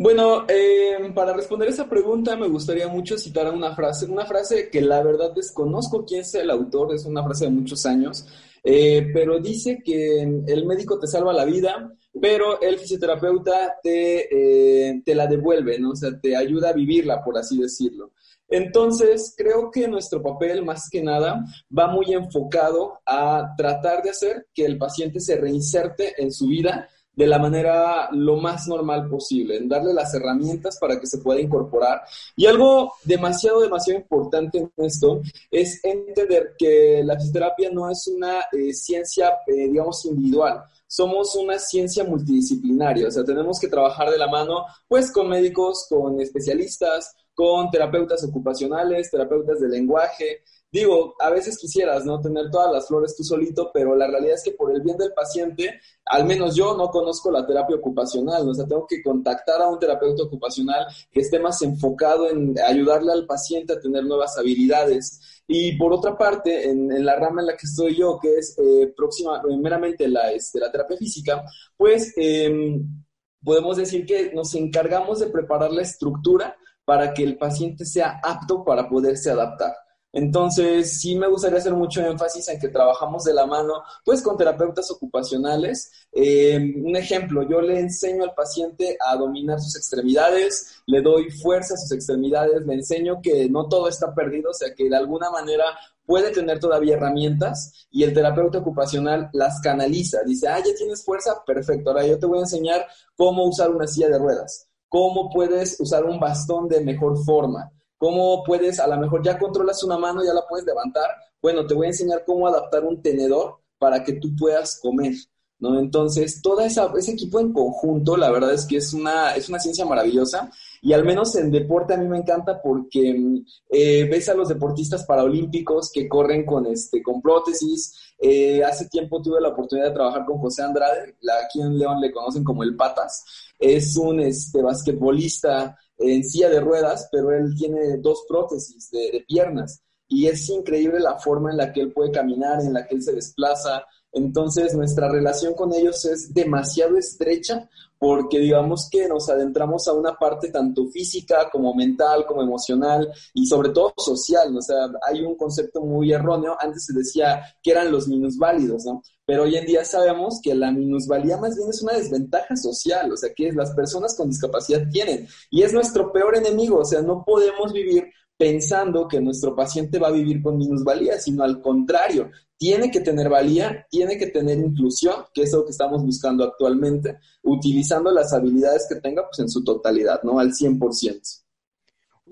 [0.00, 4.80] bueno, eh, para responder esa pregunta me gustaría mucho citar una frase, una frase que
[4.80, 8.24] la verdad desconozco quién es el autor, es una frase de muchos años,
[8.64, 15.02] eh, pero dice que el médico te salva la vida, pero el fisioterapeuta te, eh,
[15.04, 15.90] te la devuelve, ¿no?
[15.90, 18.12] O sea, te ayuda a vivirla, por así decirlo.
[18.48, 21.44] Entonces, creo que nuestro papel, más que nada,
[21.76, 26.88] va muy enfocado a tratar de hacer que el paciente se reinserte en su vida
[27.14, 31.40] de la manera lo más normal posible, en darle las herramientas para que se pueda
[31.40, 32.02] incorporar.
[32.36, 35.20] Y algo demasiado, demasiado importante en esto
[35.50, 41.56] es entender que la fisioterapia no es una eh, ciencia, eh, digamos, individual somos una
[41.56, 47.14] ciencia multidisciplinaria, o sea, tenemos que trabajar de la mano, pues, con médicos, con especialistas,
[47.32, 50.42] con terapeutas ocupacionales, terapeutas de lenguaje,
[50.72, 52.20] digo, a veces quisieras, ¿no?
[52.20, 55.12] Tener todas las flores tú solito, pero la realidad es que por el bien del
[55.12, 58.52] paciente, al menos yo no conozco la terapia ocupacional, ¿no?
[58.52, 63.12] o sea, tengo que contactar a un terapeuta ocupacional que esté más enfocado en ayudarle
[63.12, 65.42] al paciente a tener nuevas habilidades.
[65.46, 68.92] Y por otra parte, en, la rama en la que estoy yo, que es eh,
[68.96, 71.44] próxima, meramente la, este, la terapia física,
[71.76, 73.04] pues em,
[73.42, 78.64] podemos decir que nos encargamos de preparar la estructura para que el paciente sea apto
[78.64, 79.74] para poderse adaptar.
[80.12, 84.36] Entonces, sí me gustaría hacer mucho énfasis en que trabajamos de la mano, pues, con
[84.36, 85.90] terapeutas ocupacionales.
[86.12, 91.74] Eh, un ejemplo, yo le enseño al paciente a dominar sus extremidades, le doy fuerza
[91.74, 95.30] a sus extremidades, le enseño que no todo está perdido, o sea, que de alguna
[95.30, 95.64] manera
[96.04, 100.22] puede tener todavía herramientas y el terapeuta ocupacional las canaliza.
[100.26, 103.86] Dice, ah, ya tienes fuerza, perfecto, ahora yo te voy a enseñar cómo usar una
[103.86, 107.70] silla de ruedas cómo puedes usar un bastón de mejor forma,
[108.00, 111.04] cómo puedes, a lo mejor ya controlas una mano, ya la puedes levantar.
[111.42, 115.12] Bueno, te voy a enseñar cómo adaptar un tenedor para que tú puedas comer.
[115.58, 115.78] ¿no?
[115.78, 119.84] Entonces, todo ese equipo en conjunto, la verdad es que es una, es una ciencia
[119.84, 124.48] maravillosa y al menos en deporte a mí me encanta porque eh, ves a los
[124.48, 128.14] deportistas paraolímpicos que corren con, este, con prótesis.
[128.18, 132.00] Eh, hace tiempo tuve la oportunidad de trabajar con José Andrade, la, aquí en León
[132.00, 133.24] le conocen como el Patas.
[133.58, 139.82] Es un este, basquetbolista en silla de ruedas, pero él tiene dos prótesis de, piernas
[140.08, 143.02] y es increíble la forma en la que él puede caminar, en la que él
[143.02, 149.86] se desplaza, entonces, nuestra relación con ellos es demasiado estrecha porque digamos que nos adentramos
[149.86, 154.56] a una parte tanto física como mental, como emocional y sobre todo social.
[154.56, 156.56] O sea, hay un concepto muy erróneo.
[156.58, 159.02] Antes se decía que eran los minusválidos, ¿no?
[159.30, 163.16] Pero hoy en día sabemos que la minusvalía más bien es una desventaja social, o
[163.16, 165.28] sea, que las personas con discapacidad tienen.
[165.52, 170.08] Y es nuestro peor enemigo, o sea, no podemos vivir pensando que nuestro paciente va
[170.08, 175.14] a vivir con minusvalía, sino al contrario, tiene que tener valía, tiene que tener inclusión,
[175.32, 179.62] que es lo que estamos buscando actualmente, utilizando las habilidades que tenga pues en su
[179.62, 180.40] totalidad, ¿no?
[180.40, 181.44] Al 100%.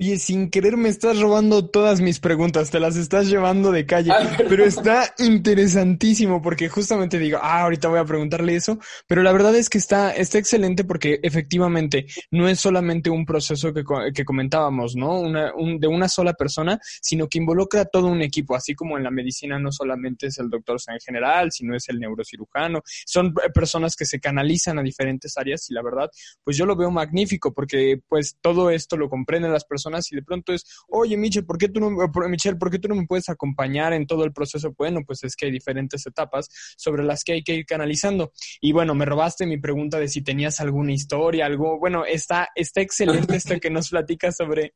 [0.01, 4.13] Oye, sin querer me estás robando todas mis preguntas, te las estás llevando de calle,
[4.49, 9.57] pero está interesantísimo porque justamente digo, ah, ahorita voy a preguntarle eso, pero la verdad
[9.57, 13.83] es que está, está excelente porque efectivamente no es solamente un proceso que,
[14.15, 15.19] que comentábamos, ¿no?
[15.19, 19.03] Una, un, de una sola persona, sino que involucra todo un equipo, así como en
[19.03, 23.97] la medicina no solamente es el doctor en general, sino es el neurocirujano, son personas
[23.97, 26.09] que se canalizan a diferentes áreas y la verdad,
[26.45, 30.23] pues yo lo veo magnífico porque pues todo esto lo comprenden las personas y de
[30.23, 31.91] pronto es, oye Michelle, ¿por qué tú no,
[32.29, 34.75] Michelle, ¿por qué tú no me puedes acompañar en todo el proceso?
[34.77, 38.33] Bueno, pues es que hay diferentes etapas sobre las que hay que ir canalizando.
[38.61, 42.81] Y bueno, me robaste mi pregunta de si tenías alguna historia, algo, bueno, está, está
[42.81, 44.75] excelente esto que nos platicas sobre,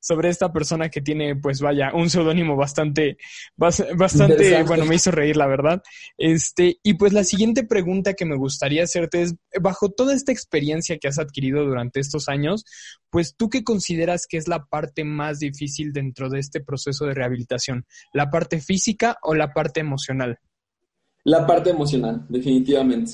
[0.00, 3.18] sobre esta persona que tiene, pues vaya, un seudónimo bastante,
[3.56, 5.82] bastante, bueno, me hizo reír, la verdad.
[6.16, 10.98] Este, y pues la siguiente pregunta que me gustaría hacerte es, bajo toda esta experiencia
[10.98, 12.64] que has adquirido durante estos años,
[13.10, 17.14] pues tú qué consideras que es la parte más difícil dentro de este proceso de
[17.14, 17.86] rehabilitación?
[18.12, 20.38] ¿La parte física o la parte emocional?
[21.24, 23.12] La parte emocional, definitivamente.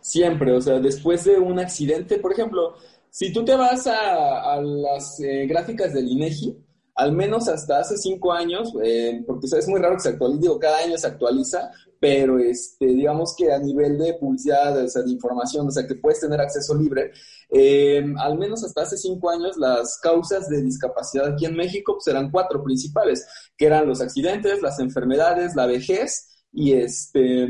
[0.00, 2.74] Siempre, o sea, después de un accidente, por ejemplo,
[3.08, 6.56] si tú te vas a, las eh, gráficas del INEGI,
[6.94, 10.58] al menos hasta hace cinco años, eh, porque es muy raro que se actualice, digo,
[10.58, 11.70] cada año se actualiza,
[12.02, 15.94] pero este, digamos que a nivel de publicidad, o sea, de información, o sea, que
[15.94, 17.12] puedes tener acceso libre,
[17.48, 22.08] eh, al menos hasta hace cinco años las causas de discapacidad aquí en México pues,
[22.08, 23.24] eran cuatro principales,
[23.56, 27.46] que eran los accidentes, las enfermedades, la vejez y este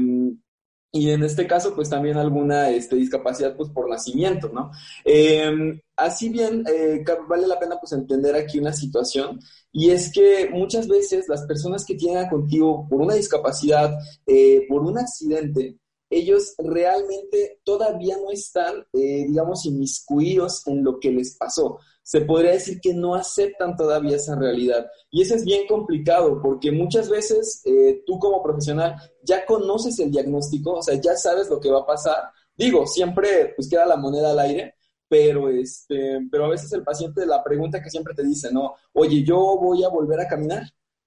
[0.95, 4.71] y en este caso, pues también alguna este, discapacidad pues, por nacimiento, ¿no?
[5.07, 9.41] Em, así bien, eh, vale la pena pues entender aquí una situación
[9.73, 13.93] y es que muchas veces las personas que tienen contigo por una discapacidad,
[14.27, 15.79] eh, por un accidente,
[16.11, 22.53] ellos realmente todavía no están, eh, digamos, inmiscuidos en lo que les pasó se podría
[22.53, 24.87] decir que no aceptan todavía esa realidad.
[25.11, 30.11] Y eso es bien complicado porque muchas veces eh, tú como profesional ya conoces el
[30.11, 32.31] diagnóstico, o sea, ya sabes lo que va a pasar.
[32.57, 34.75] Digo, siempre pues queda la moneda al aire,
[35.13, 38.77] pero, este, pero a veces el paciente, la pregunta que siempre te dice, ¿no?
[38.95, 40.63] Oye, yo voy a volver a caminar,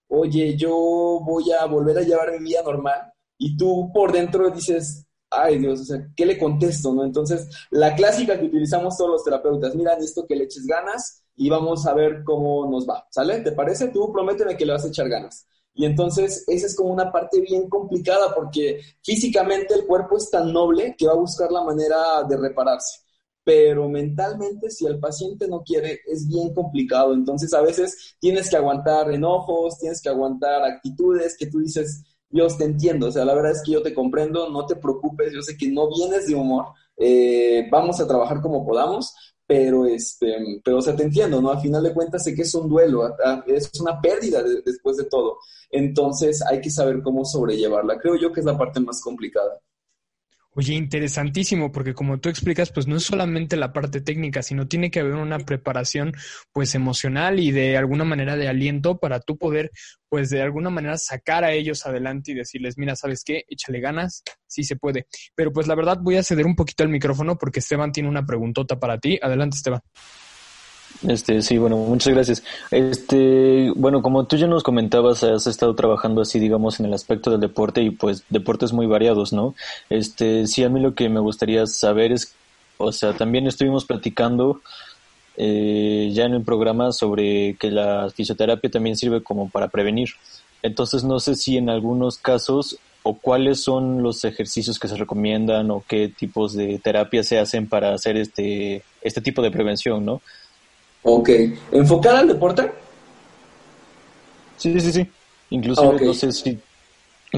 [0.10, 0.70] oye, yo
[1.26, 3.12] voy a volver a llevar mi vida normal.
[3.40, 7.04] Y tú por dentro dices, ay Dios, o sea, ¿qué le contesto, no?
[7.04, 11.50] Entonces, la clásica que utilizamos todos los terapeutas, mira, esto que le eches ganas y
[11.50, 13.40] vamos a ver cómo nos va, ¿sale?
[13.40, 13.88] ¿Te parece?
[13.88, 15.48] Tú prométeme que le vas a echar ganas.
[15.74, 20.54] Y entonces, esa es como una parte bien complicada porque físicamente el cuerpo es tan
[20.54, 23.05] noble que va a buscar la manera de repararse.
[23.46, 27.14] Pero mentalmente, si el paciente no quiere, es bien complicado.
[27.14, 32.58] Entonces, a veces tienes que aguantar enojos, tienes que aguantar actitudes que tú dices, Dios,
[32.58, 35.42] te entiendo, o sea, la verdad es que yo te comprendo, no te preocupes, yo
[35.42, 36.66] sé que no vienes de humor,
[36.98, 39.16] eh, vamos a trabajar como podamos,
[39.48, 41.52] pero, este, pero, o sea, te entiendo, ¿no?
[41.52, 43.04] Al final de cuentas sé que es un duelo,
[43.48, 45.38] es una pérdida después de todo,
[45.70, 49.62] entonces hay que saber cómo sobrellevarla, creo yo que es la parte más complicada.
[50.58, 54.90] Oye, interesantísimo, porque como tú explicas, pues no es solamente la parte técnica, sino tiene
[54.90, 56.14] que haber una preparación,
[56.54, 59.72] pues emocional y de alguna manera de aliento para tú poder,
[60.08, 63.44] pues de alguna manera sacar a ellos adelante y decirles, mira, ¿sabes qué?
[63.50, 65.08] Échale ganas, sí se puede.
[65.36, 68.26] Pero pues la verdad voy a ceder un poquito el micrófono porque Esteban tiene una
[68.26, 69.20] preguntota para ti.
[69.22, 69.82] Adelante, Esteban.
[71.08, 72.44] Este, sí, bueno, muchas gracias.
[72.72, 77.32] Este, bueno, como tú ya nos comentabas, has estado trabajando así, digamos, en el aspecto
[77.32, 79.56] del deporte y pues deportes muy variados, ¿no?
[79.90, 82.36] Este, sí, a mí lo que me gustaría saber es,
[82.78, 84.62] o sea, también estuvimos platicando
[85.38, 90.10] eh, ya en el programa sobre que la fisioterapia también sirve como para prevenir.
[90.62, 95.70] Entonces no sé si en algunos casos o cuáles son los ejercicios que se recomiendan
[95.70, 100.22] o qué tipos de terapia se hacen para hacer este, este tipo de prevención, ¿no?
[101.06, 101.30] Ok.
[101.72, 102.70] ¿Enfocada al deporte?
[104.58, 105.10] Sí, sí, sí.
[105.50, 106.60] Incluso no sé si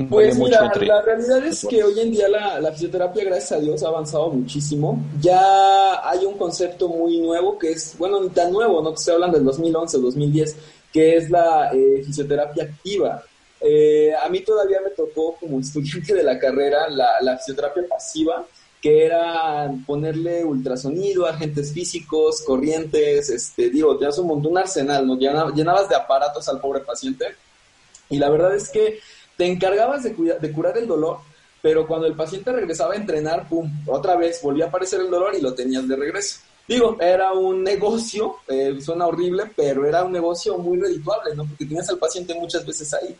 [0.05, 3.87] pues mira, la realidad es que hoy en día la, fisioterapia, gracias a Dios, ha
[3.87, 4.99] avanzado muchísimo.
[5.21, 9.15] Ya hay un concepto muy nuevo que es, bueno, ni tan nuevo, no te estoy
[9.15, 10.55] hablando del 2011 o 2010,
[10.91, 13.23] que es la eh, fisioterapia activa.
[13.59, 18.45] Eh, a mí todavía me tocó como estudiante de la carrera la, fisioterapia pasiva,
[18.81, 25.17] que era ponerle ultrasonido, agentes físicos, corrientes, este, digo, tenías un montón, un arsenal, ¿no?
[25.17, 27.25] llenabas de aparatos al pobre paciente.
[28.09, 28.99] Y la verdad es que
[29.35, 31.17] te encargabas de, de curar el dolor,
[31.61, 35.35] pero cuando el paciente regresaba a entrenar, pum, otra vez volvía a aparecer el dolor
[35.35, 36.39] y lo tenías de regreso.
[36.67, 41.45] Digo, era un negocio, eh, suena horrible, pero era un negocio muy redituable, ¿no?
[41.45, 43.15] Porque tenías al paciente muchas veces ahí.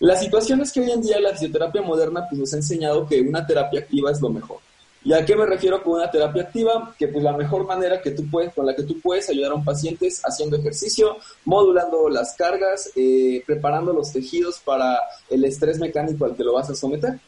[0.00, 3.20] La situación es que hoy en día la fisioterapia moderna pues, nos ha enseñado que
[3.20, 4.58] una terapia activa es lo mejor.
[5.04, 6.94] ¿Y a qué me refiero con una terapia activa?
[6.98, 9.54] Que pues la mejor manera que tú puedes, con la que tú puedes ayudar a
[9.54, 14.98] un paciente es haciendo ejercicio, modulando las cargas, eh, preparando los tejidos para
[15.30, 17.18] el estrés mecánico al que lo vas a someter.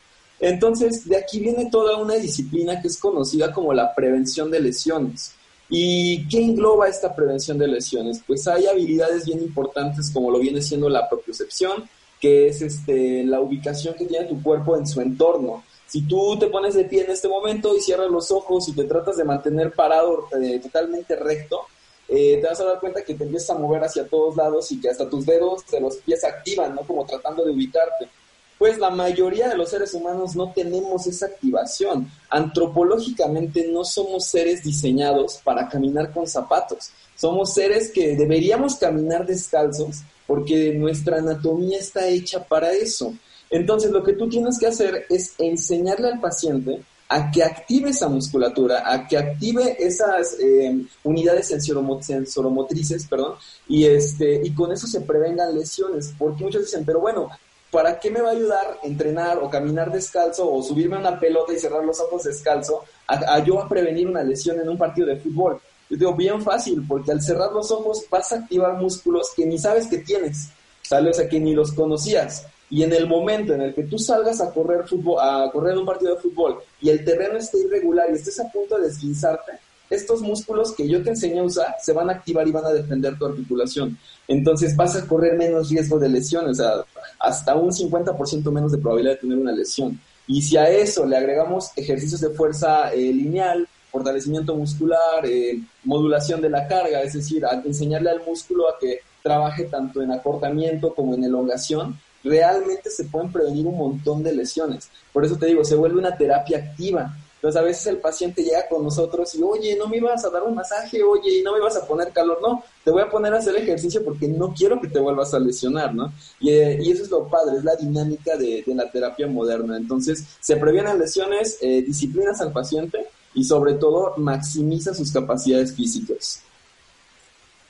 [0.40, 5.34] Entonces, de aquí viene toda una disciplina que es conocida como la prevención de lesiones.
[5.68, 8.20] ¿Y qué engloba esta prevención de lesiones?
[8.26, 11.88] Pues hay habilidades bien importantes como lo viene siendo la propiocepción,
[12.20, 15.62] que es este, la ubicación que tiene tu cuerpo en su entorno.
[15.90, 18.84] Si tú te pones de pie en este momento y cierras los ojos y te
[18.84, 21.62] tratas de mantener parado eh, totalmente recto,
[22.06, 24.80] eh, te vas a dar cuenta que te empiezas a mover hacia todos lados y
[24.80, 26.82] que hasta tus dedos de los pies activan, ¿no?
[26.82, 28.08] Como tratando de ubicarte.
[28.56, 32.08] Pues la mayoría de los seres humanos no tenemos esa activación.
[32.28, 36.90] Antropológicamente no somos seres diseñados para caminar con zapatos.
[37.16, 43.12] Somos seres que deberíamos caminar descalzos porque nuestra anatomía está hecha para eso.
[43.50, 48.08] Entonces, lo que tú tienes que hacer es enseñarle al paciente a que active esa
[48.08, 53.34] musculatura, a que active esas eh, unidades sensoromotrices, perdón,
[53.68, 57.28] y, este, y con eso se prevengan lesiones, porque muchos dicen, pero bueno,
[57.72, 61.52] ¿para qué me va a ayudar entrenar o caminar descalzo o subirme a una pelota
[61.52, 65.08] y cerrar los ojos descalzo a, a yo a prevenir una lesión en un partido
[65.08, 65.60] de fútbol?
[65.90, 69.58] Yo digo, bien fácil, porque al cerrar los ojos vas a activar músculos que ni
[69.58, 70.50] sabes que tienes,
[70.82, 71.16] ¿sabes?
[71.16, 72.46] O sea, que ni los conocías.
[72.70, 75.84] Y en el momento en el que tú salgas a correr fútbol, a correr un
[75.84, 79.52] partido de fútbol y el terreno esté irregular y estés a punto de deslizarte,
[79.90, 82.72] estos músculos que yo te enseñé a usar se van a activar y van a
[82.72, 83.98] defender tu articulación.
[84.28, 86.84] Entonces vas a correr menos riesgo de lesión, o sea,
[87.18, 90.00] hasta un 50% menos de probabilidad de tener una lesión.
[90.28, 96.40] Y si a eso le agregamos ejercicios de fuerza eh, lineal, fortalecimiento muscular, eh, modulación
[96.40, 101.14] de la carga, es decir, enseñarle al músculo a que trabaje tanto en acortamiento como
[101.14, 104.88] en elongación, realmente se pueden prevenir un montón de lesiones.
[105.12, 107.14] Por eso te digo, se vuelve una terapia activa.
[107.40, 110.42] Entonces a veces el paciente llega con nosotros y, oye, no me ibas a dar
[110.42, 113.32] un masaje, oye, y no me ibas a poner calor, no, te voy a poner
[113.32, 116.12] a hacer ejercicio porque no quiero que te vuelvas a lesionar, ¿no?
[116.38, 119.78] Y, eh, eso es lo padre, es la dinámica de, la terapia moderna.
[119.78, 126.42] Entonces se previenen lesiones, eh, disciplinas al paciente y sobre todo maximiza sus capacidades físicas.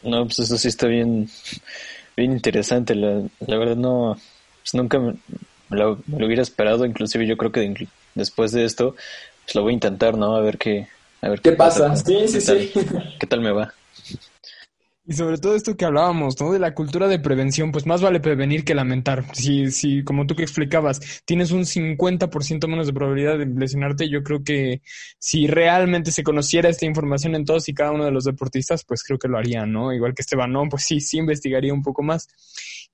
[0.03, 1.31] No, pues eso sí está bien,
[2.17, 2.97] bien interesante.
[2.97, 4.17] La verdad no,
[4.63, 5.15] pues nunca me,
[5.71, 8.95] lo, hubiera esperado, inclusive yo creo que después de esto,
[9.45, 10.37] pues lo voy a intentar, ¿no?
[10.37, 10.89] A ver qué,
[11.23, 11.95] a ver qué, pasa.
[11.97, 12.73] sí, sí, sí.
[13.19, 13.73] ¿Qué tal me va?
[15.11, 16.53] Y sobre todo esto que hablábamos, ¿no?
[16.53, 19.25] De la cultura de prevención, pues más vale prevenir que lamentar.
[19.35, 24.23] Si, si como tú que explicabas, tienes un 50% menos de probabilidad de lesionarte, yo
[24.23, 24.83] creo que
[25.19, 29.03] si realmente se conociera esta información en todos y cada uno de los deportistas, pues
[29.03, 29.93] creo que lo harían, ¿no?
[29.93, 30.69] Igual que Esteban, ¿no?
[30.69, 32.29] Pues sí, sí investigaría un poco más.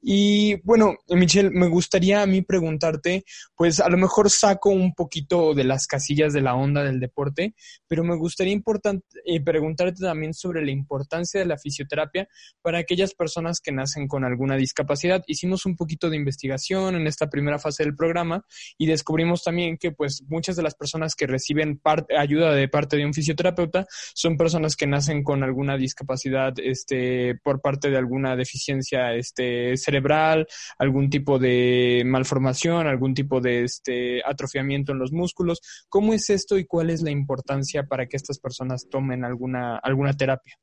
[0.00, 3.24] Y bueno, Michelle, me gustaría a mí preguntarte,
[3.56, 7.54] pues a lo mejor saco un poquito de las casillas de la onda del deporte,
[7.88, 12.28] pero me gustaría importante, eh, preguntarte también sobre la importancia de la fisioterapia
[12.62, 15.24] para aquellas personas que nacen con alguna discapacidad.
[15.26, 18.44] Hicimos un poquito de investigación en esta primera fase del programa
[18.78, 21.80] y descubrimos también que pues muchas de las personas que reciben
[22.16, 27.60] ayuda de parte de un fisioterapeuta son personas que nacen con alguna discapacidad este, por
[27.60, 30.46] parte de alguna deficiencia este, cerebral,
[30.78, 35.60] algún tipo de malformación, algún tipo de este, atrofiamiento en los músculos.
[35.88, 40.12] ¿Cómo es esto y cuál es la importancia para que estas personas tomen alguna, alguna
[40.12, 40.54] terapia?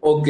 [0.00, 0.28] Ok,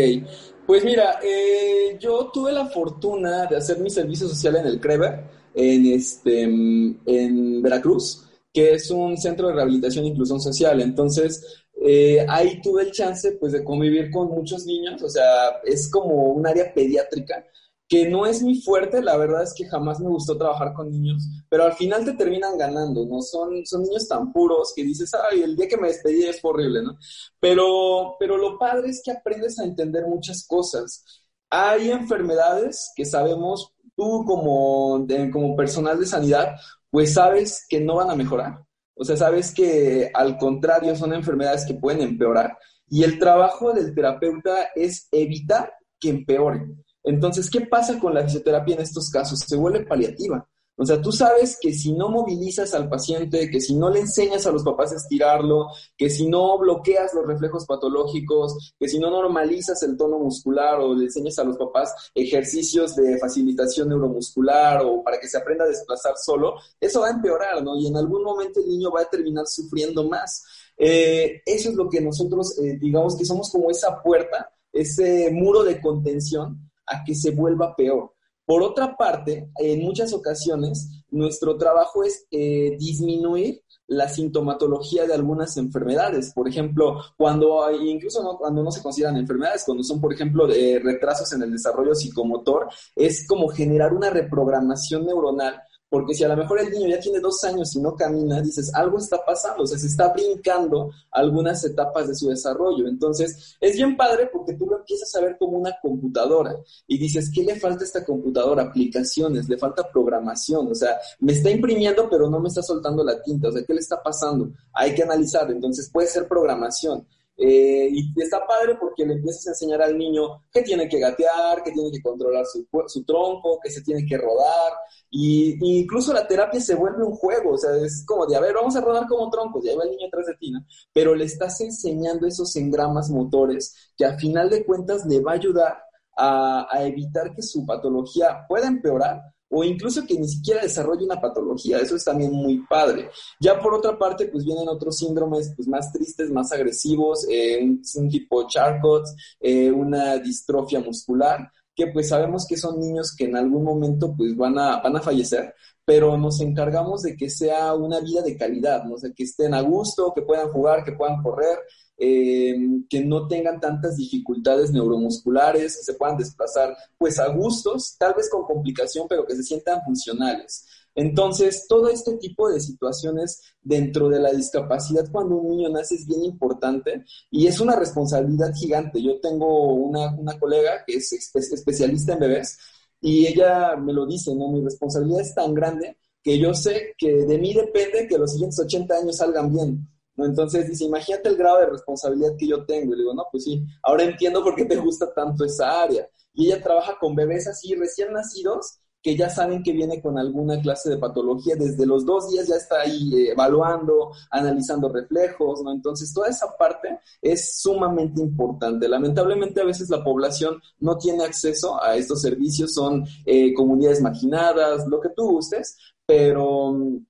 [0.67, 5.25] pues mira, eh, yo tuve la fortuna de hacer mi servicio social en el CREVER,
[5.55, 10.81] en, este, en Veracruz, que es un centro de rehabilitación e inclusión social.
[10.81, 15.91] Entonces, eh, ahí tuve el chance pues de convivir con muchos niños, o sea, es
[15.91, 17.45] como un área pediátrica
[17.89, 21.23] que no es muy fuerte, la verdad es que jamás me gustó trabajar con niños,
[21.49, 23.21] pero al final te terminan ganando, ¿no?
[23.21, 26.83] Son, son niños tan puros que dices, ay, el día que me despedí es horrible,
[26.83, 26.97] ¿no?
[27.41, 31.05] Pero, pero lo padre es que aprendes a entender muchas cosas.
[31.51, 36.57] Hay enfermedades que sabemos, tú como, como personal de sanidad,
[36.91, 38.61] pues sabes que no van a mejorar.
[38.95, 42.57] O sea, sabes que al contrario son enfermedades que pueden empeorar.
[42.89, 46.85] Y el trabajo del terapeuta es evitar que empeoren.
[47.05, 49.41] Entonces, ¿qué pasa con la fisioterapia en estos casos?
[49.41, 50.49] Se vuelve paliativa.
[50.77, 54.45] O sea, tú sabes que si no movilizas al paciente, que si no le enseñas
[54.45, 59.09] a los papás a estirarlo, que si no bloqueas los reflejos patológicos, que si no
[59.09, 65.05] normalizas el tono muscular o le enseñas a los papás ejercicios de facilitación neuromuscular o
[65.05, 67.77] para que se aprenda a desplazar solo, eso va a empeorar, ¿no?
[67.77, 70.45] Y en algún momento el niño va a terminar sufriendo más.
[70.77, 75.63] Eh, eso es lo que nosotros, eh, digamos que somos como esa puerta, ese muro
[75.63, 78.13] de contención a que se vuelva peor.
[78.47, 85.57] Por otra parte, en muchas ocasiones, nuestro trabajo es eh, disminuir la sintomatología de algunas
[85.57, 86.33] enfermedades.
[86.35, 91.33] Por ejemplo, cuando incluso no, cuando no se consideran enfermedades, cuando son, por ejemplo, retrasos
[91.33, 95.61] en el desarrollo psicomotor, es como generar una reprogramación neuronal
[95.95, 98.75] porque si a lo mejor el niño ya tiene dos años y no camina, dices,
[98.75, 102.89] algo está pasando, o sea, se está brincando algunas etapas de su desarrollo.
[102.89, 106.53] Entonces, es bien padre porque tú lo empiezas a ver como una computadora
[106.89, 108.65] y dices, ¿qué le falta a esta computadora?
[108.65, 113.23] Aplicaciones, le falta programación, o sea, me está imprimiendo pero no me está soltando la
[113.23, 114.51] tinta, o sea, ¿qué le está pasando?
[114.73, 117.07] Hay que analizar, entonces puede ser programación.
[117.37, 121.63] Eh, y está padre porque le empiezas a enseñar al niño que tiene que gatear,
[121.65, 124.73] que tiene que controlar su, su tronco, que se tiene que rodar.
[125.11, 128.55] Y, incluso la terapia se vuelve un juego, o sea, es como de, a ver,
[128.55, 130.65] vamos a rodar como troncos, y ahí va el niño atrás de ti, ¿no?
[130.93, 135.35] Pero le estás enseñando esos engramas motores que a final de cuentas le va a
[135.35, 135.79] ayudar
[136.17, 141.21] a, a evitar que su patología pueda empeorar o incluso que ni siquiera desarrolle una
[141.21, 141.79] patología.
[141.79, 143.11] Eso es también muy padre.
[143.41, 148.09] Ya por otra parte, pues vienen otros síndromes pues, más tristes, más agresivos, eh, un,
[148.09, 149.05] tipo Charcot,
[149.41, 154.37] eh, una distrofia muscular, que pues sabemos que son niños que en algún momento pues
[154.37, 158.85] van a, van a fallecer, pero nos encargamos de que sea una vida de calidad,
[158.85, 158.97] ¿no?
[159.15, 161.59] Que estén a gusto, que puedan jugar, que puedan correr,
[161.97, 162.57] eh,
[162.89, 168.29] que no tengan tantas dificultades neuromusculares, que se puedan desplazar pues a gustos, tal vez
[168.31, 170.67] con complicación, pero que se sientan funcionales.
[170.97, 176.07] Entonces, todo este tipo de situaciones dentro de la discapacidad cuando un niño nace es
[176.07, 179.03] bien importante y es una responsabilidad gigante.
[179.03, 182.59] Yo tengo una, una colega que es especialista en bebés
[183.07, 184.49] y ella me lo dice, ¿no?
[184.49, 188.59] Mi responsabilidad es tan grande que yo sé que de mí depende que los siguientes
[188.59, 189.87] 80 años salgan bien.
[190.17, 190.25] ¿no?
[190.25, 192.95] Entonces dice, imagínate el grado de responsabilidad que yo tengo.
[192.95, 196.09] Y le digo, no, pues sí, ahora entiendo por qué te gusta tanto esa área.
[196.33, 200.59] Y ella trabaja con bebés así recién nacidos que ya saben que viene con alguna
[200.63, 205.73] clase de patología, desde los dos días ya está ahí eh, evaluando, analizando reflejos, ¿no?
[205.73, 208.89] Entonces, toda esa parte es sumamente importante.
[208.89, 214.87] Lamentablemente, a veces la población no tiene acceso a estos servicios, son eh, comunidades marginadas,
[214.89, 215.77] lo que tú gustes,
[216.07, 217.05] pero mm,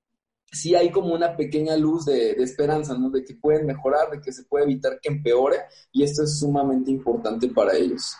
[0.51, 3.09] sí hay como una pequeña luz de, esperanza, ¿no?
[3.09, 5.59] De que pueden mejorar, de que se puede evitar que empeore
[5.93, 8.17] y esto es sumamente importante para ellos.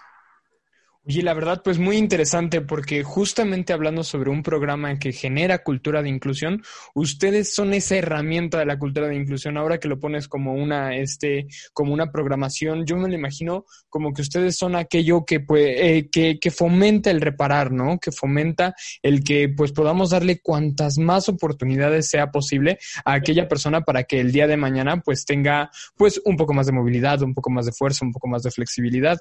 [1.07, 6.01] Oye, la verdad, pues muy interesante porque justamente hablando sobre un programa que genera cultura
[6.01, 6.63] de inclusión,
[6.95, 9.59] ustedes son esa herramienta de la cultura de inclusión.
[9.59, 14.15] Ahora que lo pones como una, este, como una programación, yo me lo imagino como
[14.15, 17.99] que ustedes son aquello que, eh, que, que fomenta el reparar, ¿no?
[17.99, 23.83] Que fomenta el que pues podamos darle cuantas más oportunidades sea posible a aquella persona
[23.83, 27.35] para que el día de mañana pues tenga pues un poco más de movilidad, un
[27.35, 29.19] poco más de fuerza, un poco más de flexibilidad.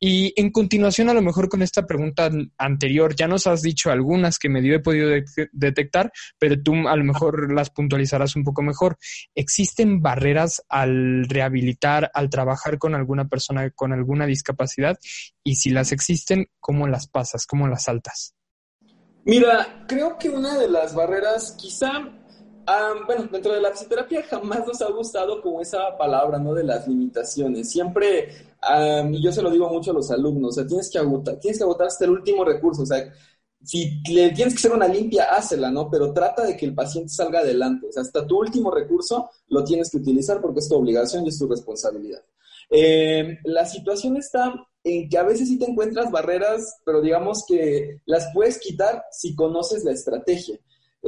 [0.00, 4.38] Y en continuación a lo mejor con esta pregunta anterior ya nos has dicho algunas
[4.38, 5.10] que medio he podido
[5.52, 8.96] detectar, pero tú a lo mejor las puntualizarás un poco mejor.
[9.34, 14.98] ¿Existen barreras al rehabilitar, al trabajar con alguna persona con alguna discapacidad?
[15.44, 17.46] Y si las existen, ¿cómo las pasas?
[17.46, 18.34] ¿Cómo las saltas?
[19.24, 21.90] Mira, creo que una de las barreras, quizá
[23.06, 26.54] bueno, dentro de la fisioterapia jamás nos ha gustado como esa palabra, ¿no?
[26.54, 27.70] De las limitaciones.
[27.70, 28.28] Siempre,
[29.10, 31.58] y yo se lo digo mucho a los alumnos, o sea, tienes que agotar, tienes
[31.58, 33.12] que agotar hasta el último recurso, o sea,
[33.62, 35.90] si le tienes que hacer una limpia, hácela, ¿no?
[35.90, 39.64] Pero trata de que el paciente salga adelante, o sea, hasta tu último recurso lo
[39.64, 42.22] tienes que utilizar porque es tu obligación y es tu responsabilidad.
[42.70, 44.54] Eh, la situación está
[44.84, 49.34] en que a veces sí te encuentras barreras, pero digamos que las puedes quitar si
[49.34, 50.58] conoces la estrategia.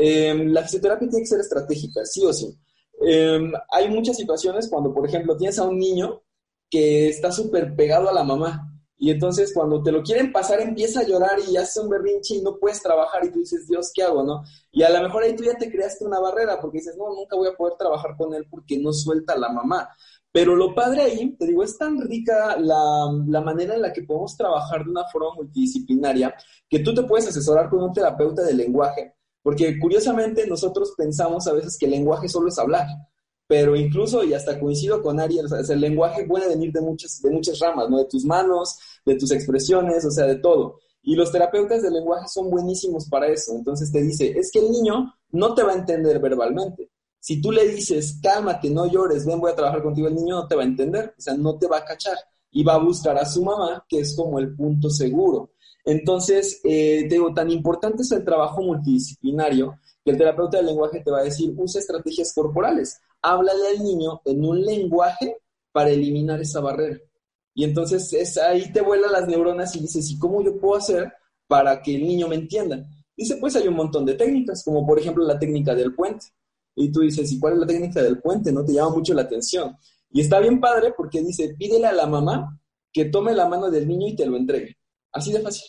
[0.00, 2.56] Em, la fisioterapia tiene que ser estratégica, sí o sí.
[3.00, 6.22] em, hay muchas situaciones cuando, por ejemplo, tienes a un niño
[6.70, 11.00] que está súper pegado a la mamá y entonces cuando te lo quieren pasar empieza
[11.00, 14.02] a llorar y hace un berrinche y no puedes trabajar y tú dices, Dios, ¿qué
[14.02, 14.24] hago?
[14.24, 14.42] ¿no?
[14.72, 17.36] Y a lo mejor ahí tú ya te creaste una barrera porque dices, no, nunca
[17.36, 19.88] voy a poder trabajar con él porque no suelta a la mamá.
[20.32, 24.02] Pero lo padre ahí, te digo, es tan rica la, la, manera en la que
[24.02, 26.34] podemos trabajar de una forma multidisciplinaria
[26.68, 31.52] que tú te puedes asesorar con un terapeuta de lenguaje, porque curiosamente nosotros pensamos a
[31.52, 32.86] veces que el lenguaje solo es hablar,
[33.48, 37.20] pero incluso, y hasta coincido con Ariel, o sea, el lenguaje puede venir de muchas,
[37.22, 37.96] de muchas ramas, ¿no?
[37.96, 40.80] De tus manos, de tus expresiones, o sea, de todo.
[41.02, 43.54] Y los terapeutas del lenguaje son buenísimos para eso.
[43.54, 46.90] Entonces te dice, es que el niño no te va a entender verbalmente.
[47.18, 50.46] Si tú le dices, cálmate, no llores, ven, voy a trabajar contigo, el niño no
[50.46, 52.18] te va a entender, o sea, no te va a cachar.
[52.50, 55.52] Y va a buscar a su mamá, que es como el punto seguro.
[55.88, 61.10] Entonces, eh, digo, tan importante es el trabajo multidisciplinario que el terapeuta del lenguaje te
[61.10, 65.36] va a decir, usa estrategias corporales háblale al niño en un lenguaje
[65.72, 66.98] para eliminar esa barrera.
[67.54, 71.12] Y entonces es, ahí te vuelan las neuronas y dices, ¿y cómo yo puedo hacer
[71.46, 72.86] para que el niño me entienda?
[73.16, 76.26] Dice, pues hay un montón de técnicas, como por ejemplo la técnica del puente.
[76.76, 78.52] Y tú dices, ¿y cuál es la técnica del puente?
[78.52, 79.76] No te llama mucho la atención.
[80.10, 82.60] Y está bien padre porque dice, pídele a la mamá
[82.92, 84.76] que tome la mano del niño y te lo entregue.
[85.10, 85.68] Así de fácil.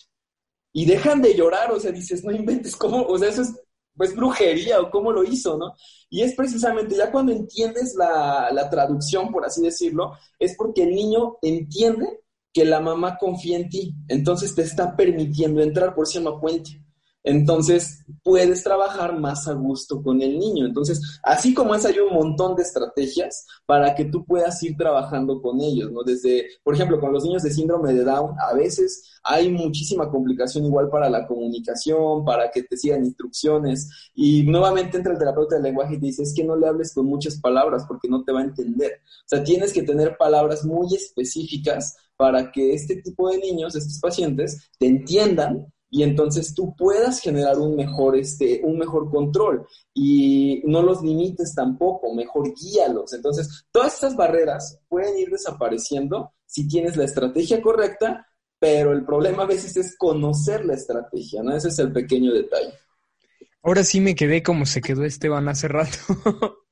[0.72, 3.02] Y dejan de llorar, o sea, dices, no inventes, ¿cómo?
[3.02, 3.52] O sea, eso es
[3.96, 5.74] pues brujería o cómo lo hizo, ¿no?
[6.08, 10.94] Y es precisamente ya cuando entiendes la, la traducción, por así decirlo, es porque el
[10.94, 12.20] niño entiende
[12.52, 16.82] que la mamá confía en ti, entonces te está permitiendo entrar, por si llama puente.
[17.22, 20.66] Entonces puedes trabajar más a gusto con el niño.
[20.66, 25.40] Entonces, así como es, hay un montón de estrategias para que tú puedas ir trabajando
[25.42, 26.02] con ellos, ¿no?
[26.02, 30.64] Desde, por ejemplo, con los niños de síndrome de Down, a veces hay muchísima complicación
[30.64, 33.90] igual para la comunicación, para que te sigan instrucciones.
[34.14, 36.94] Y nuevamente entra el terapeuta del lenguaje y te dice, es que no le hables
[36.94, 39.00] con muchas palabras porque no te va a entender.
[39.02, 43.98] O sea, tienes que tener palabras muy específicas para que este tipo de niños, estos
[43.98, 50.62] pacientes, te entiendan y entonces tú puedas generar un mejor, este, un mejor control y
[50.64, 53.12] no los limites tampoco, mejor guíalos.
[53.12, 58.26] Entonces, todas estas barreras pueden ir desapareciendo si tienes la estrategia correcta,
[58.58, 61.56] pero el problema a veces es conocer la estrategia, ¿no?
[61.56, 62.72] Ese es el pequeño detalle.
[63.62, 65.98] Ahora sí me quedé como se quedó Esteban hace rato.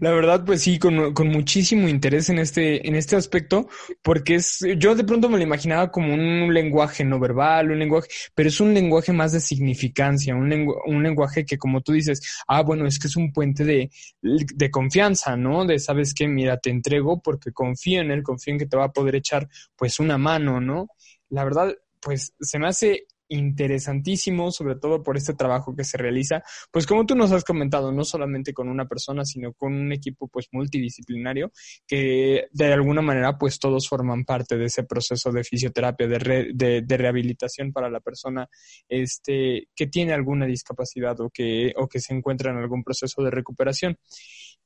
[0.00, 3.68] La verdad, pues sí, con, muchísimo interés en este, en este aspecto,
[4.02, 8.08] porque es, yo de pronto me lo imaginaba como un lenguaje no verbal, un lenguaje,
[8.34, 10.52] pero es un lenguaje más de significancia, un,
[10.86, 13.90] un lenguaje que como tú dices, ah, bueno, es que es un puente de,
[14.20, 15.64] de confianza, ¿no?
[15.64, 18.84] De, sabes qué, mira, te entrego porque confío en él, confío en que te va
[18.86, 20.88] a poder echar, pues, una mano, ¿no?
[21.30, 26.42] La verdad, pues se me hace interesantísimo, sobre todo por este trabajo que se realiza,
[26.70, 30.28] pues como tú nos has comentado, no solamente con una persona, sino con un equipo
[30.28, 31.52] pues multidisciplinario,
[31.86, 36.96] que de alguna manera pues todos forman parte de ese proceso de fisioterapia, de, de,
[36.96, 38.48] rehabilitación para la persona
[38.88, 43.30] este, que tiene alguna discapacidad o que, o que se encuentra en algún proceso de
[43.30, 43.98] recuperación.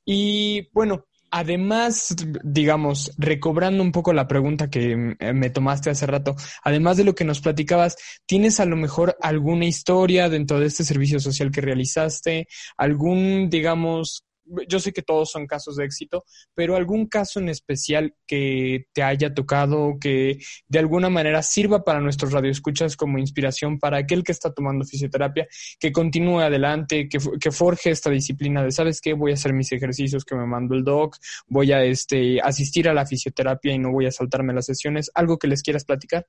[0.05, 6.35] Y bueno, Además, digamos, recobrando un poco la pregunta que eh, me tomaste hace rato,
[6.63, 10.83] además de lo que nos platicabas, ¿tienes a lo mejor alguna historia dentro de este
[10.83, 12.47] servicio social que realizaste?
[12.77, 14.25] ¿Algún, digamos,
[14.67, 19.03] yo sé que todos son casos de éxito, pero algún caso en especial que te
[19.03, 24.31] haya tocado, que de alguna manera sirva para nuestros radioescuchas como inspiración para aquel que
[24.31, 25.47] está tomando fisioterapia,
[25.79, 29.13] que continúe adelante, que, que forje esta disciplina de, ¿sabes qué?
[29.13, 32.93] Voy a hacer mis ejercicios que me mando el doc, voy a este, asistir a
[32.93, 35.11] la fisioterapia y no voy a saltarme las sesiones.
[35.13, 36.25] ¿Algo que les quieras platicar?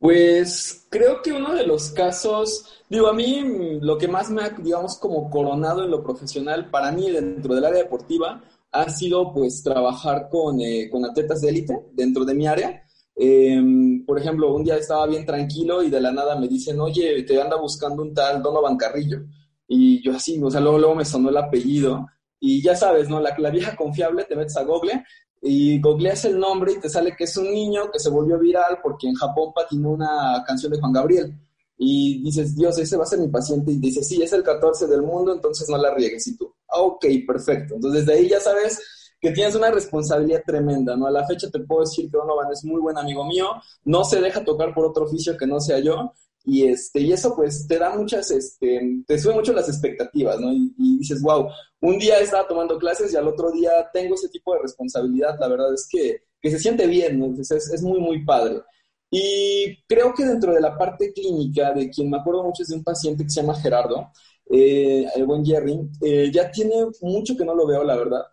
[0.00, 4.48] Pues creo que uno de los casos, digo, a mí lo que más me ha,
[4.48, 8.42] digamos, como coronado en lo profesional para mí dentro del área deportiva
[8.72, 12.82] ha sido pues trabajar con, eh, con atletas de élite dentro de mi área.
[13.14, 17.22] Em, por ejemplo, un día estaba bien tranquilo y de la nada me dicen, oye,
[17.24, 19.20] te anda buscando un tal Donovan Carrillo.
[19.68, 22.06] Y yo así, o sea, luego, luego me sonó el apellido.
[22.40, 23.20] Y ya sabes, ¿no?
[23.20, 25.04] La, la vieja confiable, te metes a Google
[25.42, 28.78] y googleas el nombre y te sale que es un niño que se volvió viral
[28.82, 31.34] porque en Japón patinó una canción de Juan Gabriel.
[31.82, 33.72] Y dices, Dios, ese va a ser mi paciente.
[33.72, 36.26] Y dices, sí, es el 14 del mundo, entonces no la riegues.
[36.26, 37.76] Y tú, ah, ok, perfecto.
[37.76, 38.78] Entonces, desde ahí ya sabes
[39.18, 41.06] que tienes una responsabilidad tremenda, ¿no?
[41.06, 43.48] A la fecha te puedo decir que Donovan es muy buen amigo mío,
[43.84, 46.12] no se deja tocar por otro oficio que no sea yo,
[46.44, 50.52] y, este, y eso pues te da muchas, este, te sube mucho las expectativas, ¿no?
[50.52, 51.48] Y, dices, wow,
[51.80, 55.48] un día estaba tomando clases y al otro día tengo ese tipo de responsabilidad, la
[55.48, 57.26] verdad es que, que se siente bien, ¿no?
[57.26, 58.62] Entonces es, es muy, muy padre.
[59.10, 62.76] Y creo que dentro de la parte clínica, de quien me acuerdo mucho es de
[62.76, 64.10] un paciente que se llama Gerardo,
[64.50, 65.78] eh, el buen Jerry.
[66.00, 68.24] Eh, ya tiene mucho que no lo veo, la verdad,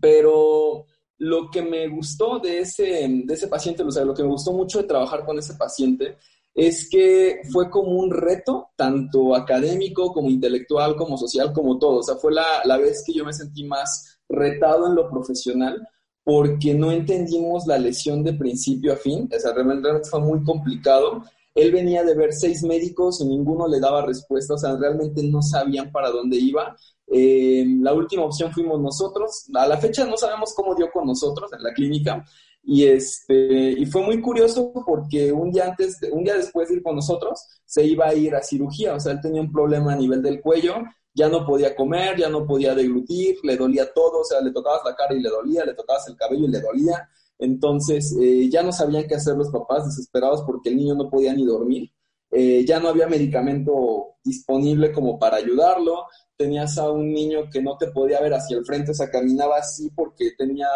[0.00, 0.86] pero
[1.18, 4.52] lo que me gustó de ese, de ese paciente, o sea, lo que me gustó
[4.52, 6.16] mucho de trabajar con ese paciente
[6.54, 11.98] es que fue como un reto, tanto académico como intelectual, como social, como todo.
[11.98, 15.86] O sea, fue la, la vez que yo me sentí más retado en lo profesional
[16.24, 19.28] porque no entendimos la lesión de principio a fin.
[19.34, 21.22] O sea, realmente fue muy complicado.
[21.54, 25.40] Él venía de ver seis médicos y ninguno le daba respuesta, o sea, realmente no
[25.40, 26.76] sabían para dónde iba.
[27.06, 29.46] Eh, la última opción fuimos nosotros.
[29.54, 32.24] A la fecha no sabemos cómo dio con nosotros en la clínica,
[32.66, 36.82] y, este, y fue muy curioso porque un día antes, un día después de ir
[36.82, 38.94] con nosotros, se iba a ir a cirugía.
[38.94, 40.76] O sea, él tenía un problema a nivel del cuello,
[41.12, 44.20] ya no podía comer, ya no podía deglutir, le dolía todo.
[44.20, 46.60] O sea, le tocabas la cara y le dolía, le tocabas el cabello y le
[46.60, 47.08] dolía.
[47.38, 51.34] Entonces, eh, ya no sabían qué hacer los papás, desesperados porque el niño no podía
[51.34, 51.90] ni dormir.
[52.30, 56.06] Eh, ya no había medicamento disponible como para ayudarlo
[56.36, 59.58] tenías a un niño que no te podía ver hacia el frente, o sea, caminaba
[59.58, 60.68] así porque tenía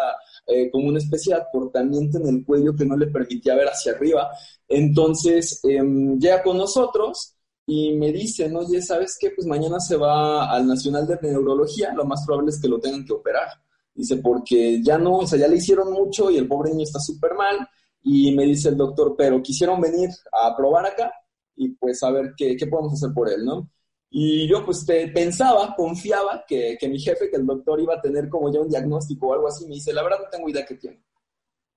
[0.49, 3.93] eh, como una especie de acortamiento en el cuello que no le permitía ver hacia
[3.93, 4.29] arriba.
[4.67, 7.35] Entonces, em, llega con nosotros
[7.65, 9.31] y me dice, oye, ¿sabes qué?
[9.31, 13.05] Pues mañana se va al Nacional de Neurología, lo más probable es que lo tengan
[13.05, 13.47] que operar.
[13.93, 16.99] Dice, porque ya no, o sea, ya le hicieron mucho y el pobre niño está
[16.99, 17.57] súper mal.
[18.01, 21.11] Y me dice el doctor, pero quisieron venir a probar acá
[21.55, 23.69] y pues a ver qué, qué podemos hacer por él, ¿no?
[24.11, 28.27] Y yo pues pensaba, confiaba que, que, mi jefe, que el doctor iba a tener
[28.27, 29.65] como ya un diagnóstico o algo así.
[29.67, 31.03] Me dice, la verdad no tengo idea qué tiene.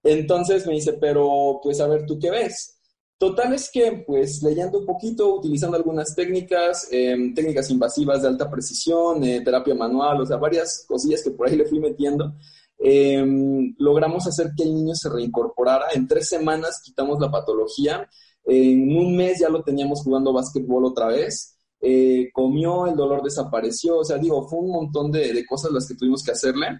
[0.02, 2.78] Entonces me dice, pero pues a ver, ¿tú qué ves?
[3.18, 8.50] Total es que pues leyendo un poquito, utilizando algunas técnicas, em, técnicas invasivas de alta
[8.50, 12.34] precisión, eh, terapia manual, o sea, varias cosillas que por ahí le fui metiendo,
[12.78, 15.86] em, logramos hacer que el niño se reincorporara.
[15.94, 18.08] En tres semanas quitamos la patología.
[18.44, 21.51] En un mes ya lo teníamos jugando básquetbol otra vez.
[21.84, 25.96] Eh, comió, el dolor desapareció, o sea, digo, fue un montón de, cosas las que
[25.96, 26.78] tuvimos que hacerle.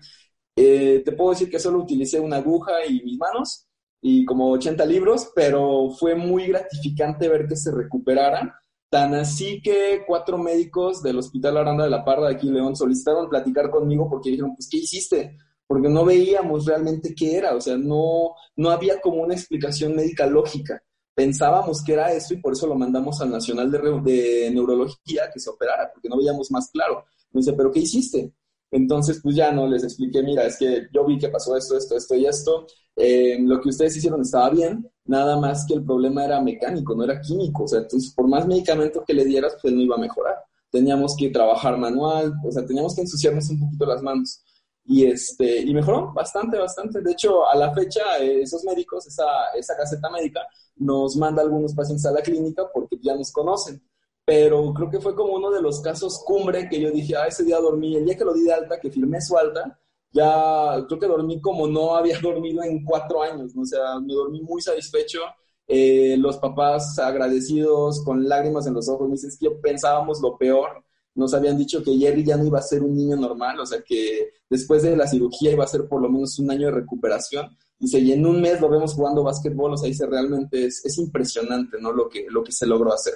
[0.55, 3.67] Eh, te puedo decir que solo utilicé una aguja y mis manos
[4.01, 8.61] y como 80 libros, pero fue muy gratificante ver que se recuperara.
[8.91, 13.29] Tan así que cuatro médicos del Hospital Aranda de la Parra de aquí León solicitaron
[13.29, 15.39] platicar conmigo porque dijeron, pues, ¿qué hiciste?
[15.67, 20.27] Porque no veíamos realmente qué era, o sea, no, no había como una explicación médica
[20.27, 20.83] lógica
[21.15, 25.51] pensábamos que era eso y por eso lo mandamos al Nacional de, Neurología que se
[25.51, 27.05] operara, porque no veíamos más claro.
[27.33, 28.33] Me dice, ¿pero qué hiciste?
[28.71, 31.97] Entonces, pues ya no les expliqué, mira, es que yo vi que pasó esto, esto,
[31.97, 32.67] esto y esto.
[32.97, 37.05] Eh, lo que ustedes hicieron estaba bien, nada más que el problema era mecánico, no
[37.05, 37.65] era químico.
[37.65, 40.37] O sea, entonces, por más medicamento que le dieras, pues no iba a mejorar.
[40.71, 44.43] Teníamos que trabajar manual, o sea, teníamos que ensuciarnos un poquito las manos.
[44.85, 47.03] Y, este, y mejoró bastante, bastante.
[47.03, 50.41] De hecho, a la fecha, eh, esos médicos, esa, esa caseta médica,
[50.77, 53.83] nos manda algunos pacientes a la clínica porque ya nos conocen.
[54.25, 57.45] Pero creo que fue como uno de los casos cumbre que yo dije, ah, ese
[57.45, 59.79] día dormí, el día que lo di de alta, que firmé su alta,
[60.13, 64.41] ya creo que dormí como no había dormido en cuatro años, o sea, me dormí
[64.43, 65.21] muy satisfecho.
[65.67, 70.37] Eh, los papás agradecidos, con lágrimas en los ojos, me dicen, es que pensábamos lo
[70.37, 70.85] peor,
[71.15, 73.83] nos habían dicho que Jerry ya no iba a ser un niño normal, o sea
[73.83, 77.57] que después de la cirugía iba a ser por lo menos un año de recuperación.
[77.79, 80.99] Dice, y en un mes lo vemos jugando básquetbol, o sea, dice, realmente es, es
[80.99, 81.93] impresionante, ¿no?
[81.93, 83.15] Lo que, lo que se logró hacer.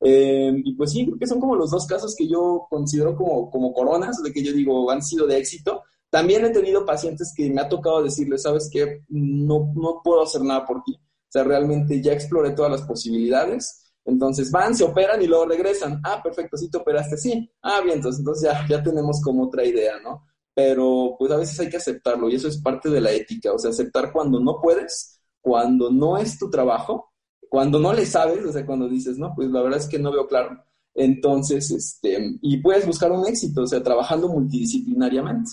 [0.00, 3.50] Eh, y pues sí, creo que son como los dos casos que yo considero como,
[3.50, 5.82] como coronas, de que yo digo han sido de éxito.
[6.10, 10.42] También he tenido pacientes que me ha tocado decirles, sabes que no, no puedo hacer
[10.42, 10.94] nada por ti.
[10.96, 13.87] O sea, realmente ya exploré todas las posibilidades.
[14.08, 16.00] Entonces van, se operan y luego regresan.
[16.04, 17.50] Ah, perfecto, sí te operaste, sí.
[17.62, 20.24] Ah, bien, entonces, entonces ya, ya tenemos como otra idea, ¿no?
[20.58, 23.58] pero pues a veces hay que aceptarlo y eso es parte de la ética, o
[23.60, 27.12] sea, aceptar cuando no puedes, cuando no es tu trabajo,
[27.48, 30.10] cuando no le sabes, o sea, cuando dices, no, pues la verdad es que no
[30.10, 30.60] veo claro.
[30.96, 35.48] Entonces, este, y puedes buscar un éxito, o sea, trabajando multidisciplinariamente.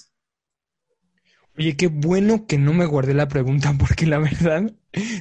[1.56, 4.74] Oye, qué bueno que no me guardé la pregunta, porque la verdad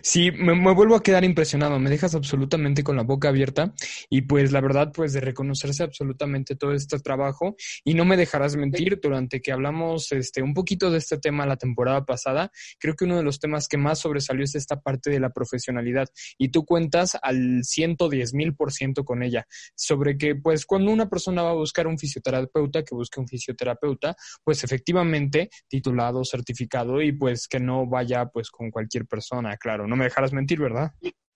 [0.02, 3.74] Sí, me, vuelvo a quedar impresionado, me dejas absolutamente con la boca abierta
[4.08, 8.54] y pues la verdad pues de reconocerse absolutamente todo este trabajo y no me dejarás
[8.54, 13.04] mentir, durante que hablamos este un poquito de este tema la temporada pasada, creo que
[13.04, 16.08] uno de los temas que más sobresalió es esta parte de la profesionalidad
[16.38, 21.08] y tú cuentas al 110 mil por ciento con ella, sobre que pues cuando una
[21.08, 24.14] persona va a buscar un fisioterapeuta, que busque un fisioterapeuta,
[24.44, 29.86] pues efectivamente titulado, certificado y pues que no vaya pues con cualquier persona claro.
[29.86, 30.92] No me dejarás mentir, ¿verdad?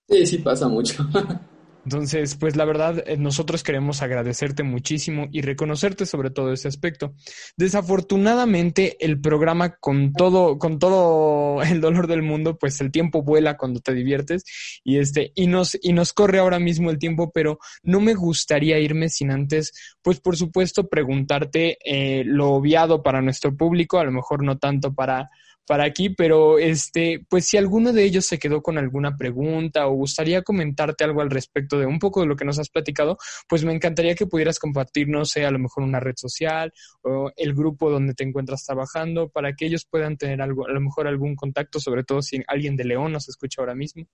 [0.07, 1.09] Sí, sí pasa mucho.
[1.85, 7.15] Entonces, pues la verdad, eh, nosotros queremos agradecerte muchísimo y reconocerte sobre todo ese aspecto.
[7.57, 13.57] Desafortunadamente, el programa con todo, con todo el dolor del mundo, pues el tiempo vuela
[13.57, 14.45] cuando te diviertes
[14.85, 18.79] y este, y nos, y nos corre ahora mismo el tiempo, pero no me gustaría
[18.79, 19.73] irme sin antes,
[20.03, 24.93] pues por supuesto, preguntarte eh, lo obviado para nuestro público, a lo mejor no tanto
[24.93, 25.31] para
[25.69, 29.93] para aquí, pero este, pues si alguno de ellos se quedó con alguna pregunta o
[29.93, 33.65] gustaría comentarte algo al respecto de un poco de lo que nos has platicado, pues
[33.65, 37.91] me encantaría que pudieras compartirnos, sé, a lo mejor una red social o el grupo
[37.91, 41.81] donde te encuentras trabajando para que ellos puedan tener algo, a lo mejor algún contacto,
[41.81, 44.07] sobre todo si alguien de León nos escucha ahora mismo.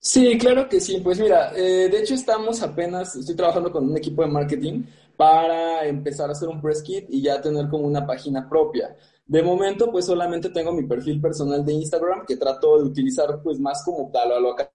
[0.00, 1.00] Sí, claro que sí.
[1.04, 4.84] Pues mira, eh, de hecho estamos apenas, estoy trabajando con un equipo de marketing
[5.18, 8.96] para empezar a hacer un press kit y ya tener como una página propia.
[9.28, 13.60] De momento, pues solamente tengo mi perfil personal de Instagram que trato de utilizar pues
[13.60, 14.72] más como tal a lo acá.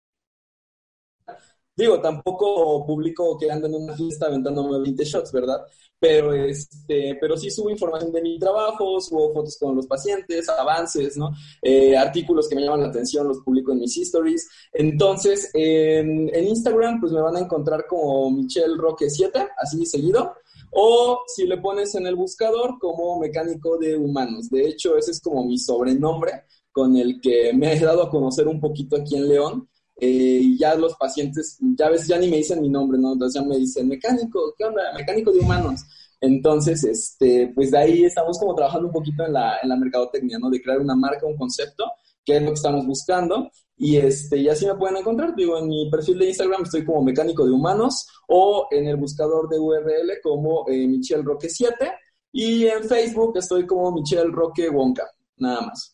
[1.75, 5.59] Digo, tampoco publico que ando en una fiesta aventándome 20 shots, ¿verdad?
[5.99, 11.17] Pero, este, pero sí subo información de mi trabajo, subo fotos con los pacientes, avances,
[11.17, 11.31] ¿no?
[11.63, 14.47] Eh, artículos que me llaman la atención, los publico en mis stories.
[14.71, 20.35] Entonces, en, en Instagram, pues me van a encontrar como Michelle Roque 7, así seguido
[20.75, 24.49] o si le pones en el buscador como mecánico de humanos.
[24.49, 28.47] De hecho, ese es como mi sobrenombre con el que me he dado a conocer
[28.47, 29.69] un poquito aquí en León.
[29.95, 33.13] Eh, y ya los pacientes, ya a veces ya ni me dicen mi nombre, ¿no?
[33.13, 34.81] Entonces ya me dicen, mecánico, ¿qué onda?
[34.97, 35.81] Mecánico de humanos.
[36.19, 40.39] Entonces, este, pues de ahí estamos como trabajando un poquito en la, en la mercadotecnia,
[40.39, 40.49] ¿no?
[40.49, 41.85] De crear una marca, un concepto,
[42.25, 43.51] que es lo que estamos buscando.
[43.77, 45.35] Y, este, y así me pueden encontrar.
[45.35, 49.49] Digo, en mi perfil de Instagram estoy como mecánico de humanos o en el buscador
[49.49, 51.91] de URL como eh, Michelle Roque 7.
[52.31, 55.07] Y en Facebook estoy como Michelle Roque Wonka,
[55.37, 55.92] nada más.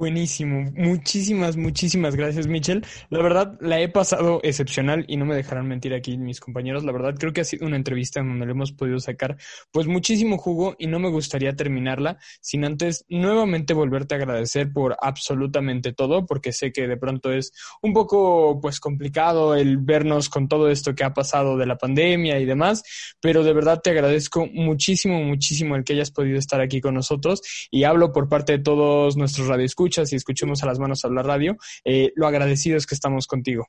[0.00, 2.80] Buenísimo, muchísimas, muchísimas gracias, Michelle.
[3.10, 6.84] La verdad, la he pasado excepcional y no me dejarán mentir aquí mis compañeros.
[6.84, 9.36] La verdad, creo que ha sido una entrevista en donde le hemos podido sacar
[9.70, 14.96] pues muchísimo jugo y no me gustaría terminarla sin antes nuevamente volverte a agradecer por
[15.02, 20.48] absolutamente todo, porque sé que de pronto es un poco pues complicado el vernos con
[20.48, 22.82] todo esto que ha pasado de la pandemia y demás,
[23.20, 27.42] pero de verdad te agradezco muchísimo, muchísimo el que hayas podido estar aquí con nosotros
[27.70, 31.56] y hablo por parte de todos nuestros radioescuchas y escuchemos a las manos hablar radio,
[31.84, 33.66] eh, lo agradecido es que estamos contigo.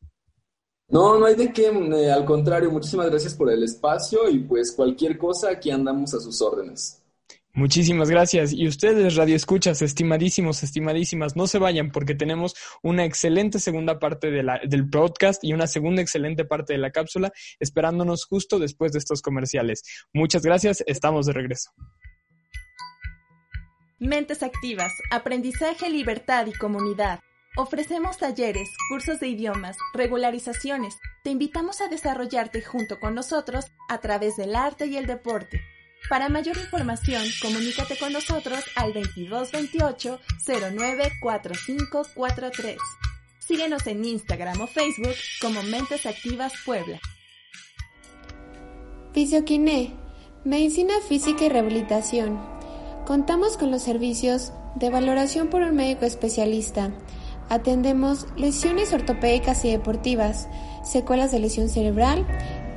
[0.87, 4.73] No, no hay de qué, eh, al contrario, muchísimas gracias por el espacio y pues
[4.73, 7.01] cualquier cosa, aquí andamos a sus órdenes.
[7.53, 8.53] Muchísimas gracias.
[8.53, 14.31] Y ustedes, Radio Escuchas, estimadísimos, estimadísimas, no se vayan porque tenemos una excelente segunda parte
[14.31, 18.93] de la, del podcast y una segunda excelente parte de la cápsula esperándonos justo después
[18.93, 19.83] de estos comerciales.
[20.13, 21.71] Muchas gracias, estamos de regreso.
[24.01, 27.19] Mentes Activas, Aprendizaje, Libertad y Comunidad.
[27.55, 30.97] Ofrecemos talleres, cursos de idiomas, regularizaciones.
[31.23, 35.61] Te invitamos a desarrollarte junto con nosotros a través del arte y el deporte.
[36.09, 42.77] Para mayor información, comunícate con nosotros al 2228 094543.
[43.37, 46.99] Síguenos en Instagram o Facebook como Mentes Activas Puebla.
[49.13, 49.93] Fisioquiné,
[50.43, 52.60] Medicina Física y Rehabilitación
[53.05, 56.91] Contamos con los servicios de valoración por un médico especialista.
[57.49, 60.47] Atendemos lesiones ortopédicas y deportivas,
[60.83, 62.25] secuelas de lesión cerebral,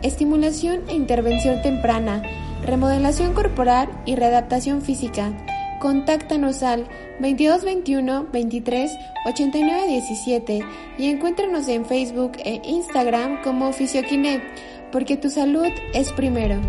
[0.02, 2.22] estimulación e intervención temprana,
[2.64, 5.32] remodelación corporal y readaptación física.
[5.78, 6.88] Contáctanos al
[7.20, 8.90] 2221 23
[9.26, 10.60] 89 17
[10.98, 14.42] y encuéntranos en Facebook e Instagram como Fisioquiné,
[14.90, 16.60] porque tu salud es primero.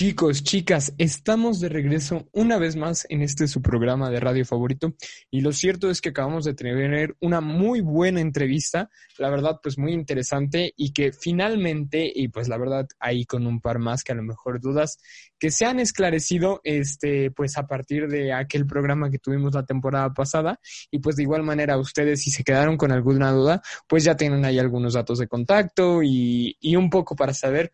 [0.00, 4.94] Chicos, chicas, estamos de regreso una vez más en este su programa de radio favorito.
[5.30, 8.88] Y lo cierto es que acabamos de tener una muy buena entrevista,
[9.18, 13.60] la verdad pues muy interesante y que finalmente y pues la verdad ahí con un
[13.60, 14.98] par más que a lo mejor dudas
[15.38, 20.14] que se han esclarecido este pues a partir de aquel programa que tuvimos la temporada
[20.14, 20.60] pasada.
[20.90, 24.46] Y pues de igual manera ustedes si se quedaron con alguna duda pues ya tienen
[24.46, 27.70] ahí algunos datos de contacto y, y un poco para saber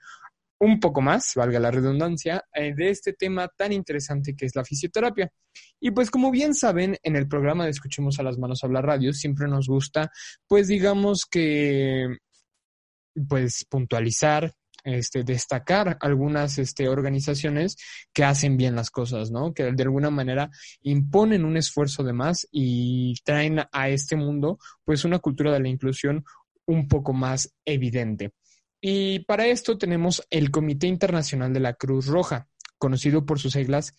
[0.58, 4.64] un poco más, valga la redundancia, eh, de este tema tan interesante que es la
[4.64, 5.30] fisioterapia.
[5.80, 9.12] Y pues como bien saben, en el programa de Escuchemos a las Manos Hablar Radio
[9.12, 10.10] siempre nos gusta,
[10.46, 12.16] pues digamos que,
[13.28, 14.52] pues puntualizar,
[14.84, 17.76] este, destacar algunas este, organizaciones
[18.12, 19.52] que hacen bien las cosas, ¿no?
[19.52, 20.48] Que de alguna manera
[20.82, 25.68] imponen un esfuerzo de más y traen a este mundo, pues, una cultura de la
[25.68, 26.24] inclusión
[26.66, 28.32] un poco más evidente.
[28.88, 32.46] Y para esto tenemos el Comité Internacional de la Cruz Roja,
[32.78, 33.92] conocido por sus siglas,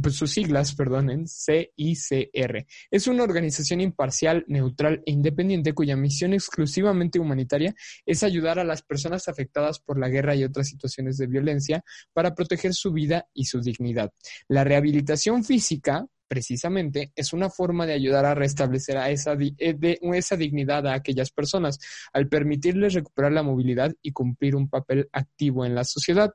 [0.00, 2.64] pues, sus siglas, perdonen, CICR.
[2.92, 7.74] Es una organización imparcial, neutral e independiente cuya misión exclusivamente humanitaria
[8.06, 12.32] es ayudar a las personas afectadas por la guerra y otras situaciones de violencia para
[12.36, 14.12] proteger su vida y su dignidad.
[14.46, 20.36] La rehabilitación física, precisamente es una forma de ayudar a restablecer a esa, eh, esa
[20.36, 21.80] dignidad a aquellas personas,
[22.12, 26.32] al permitirles recuperar la movilidad y cumplir un papel activo en la sociedad.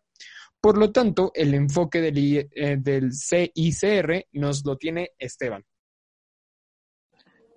[0.59, 5.63] Por lo tanto, el enfoque del, eh, del CICR nos lo tiene Esteban.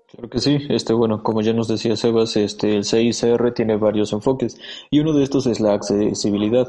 [0.06, 4.12] Claro que sí, este bueno, como ya nos decía Sebas, este el CICR tiene varios
[4.12, 4.58] enfoques
[4.90, 6.68] y uno de estos es la accesibilidad.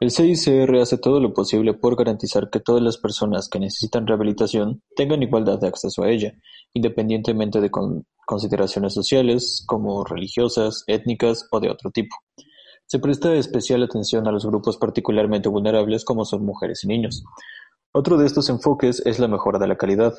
[0.00, 4.82] El CICR hace todo lo posible por garantizar que todas las personas que necesitan rehabilitación
[4.94, 6.34] tengan igualdad de acceso a ella,
[6.74, 7.70] independientemente de
[8.26, 12.14] consideraciones sociales, como religiosas, étnicas o de otro tipo.
[12.86, 17.24] Se presta especial atención a los grupos particularmente vulnerables como son mujeres y niños.
[17.92, 20.14] Otro de estos enfoques es la mejora de la calidad.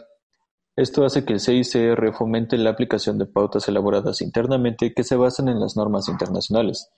[0.75, 5.49] Esto hace que el CICR fomente la aplicación de pautas elaboradas internamente que se basan
[5.49, 6.89] en las normas internacionales.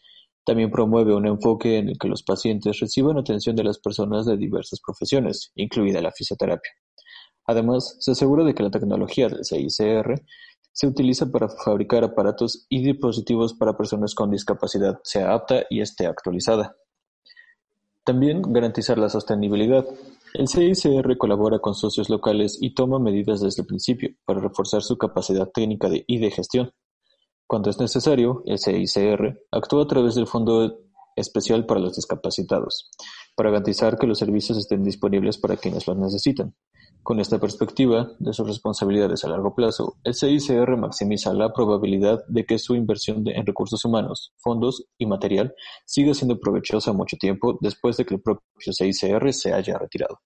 [0.45, 4.37] También promueve un enfoque en el que los pacientes reciban atención de las personas de
[4.37, 6.71] diversas profesiones, incluida la fisioterapia.
[7.45, 10.21] Además, se asegura de que la tecnología del CICR
[10.71, 16.07] se utiliza para fabricar aparatos y dispositivos para personas con discapacidad sea apta y esté
[16.07, 16.75] actualizada.
[18.03, 19.85] También garantizar la sostenibilidad.
[20.33, 24.97] El CICR colabora con socios locales y toma medidas desde el principio para reforzar su
[24.97, 26.71] capacidad técnica y de gestión.
[27.54, 30.76] Cuando es necesario, el CICR actúa a través del Fondo
[31.16, 32.89] Especial para los Discapacitados,
[33.36, 36.56] para garantizar que los servicios estén disponibles para quienes los necesitan.
[37.04, 42.43] Con esta perspectiva de sus responsabilidades a largo plazo, el CICR maximiza la probabilidad de
[42.43, 45.54] que su inversión en recursos humanos, fondos y material
[45.86, 50.22] siga siendo provechosa mucho tiempo después de que el propio CICR se haya retirado.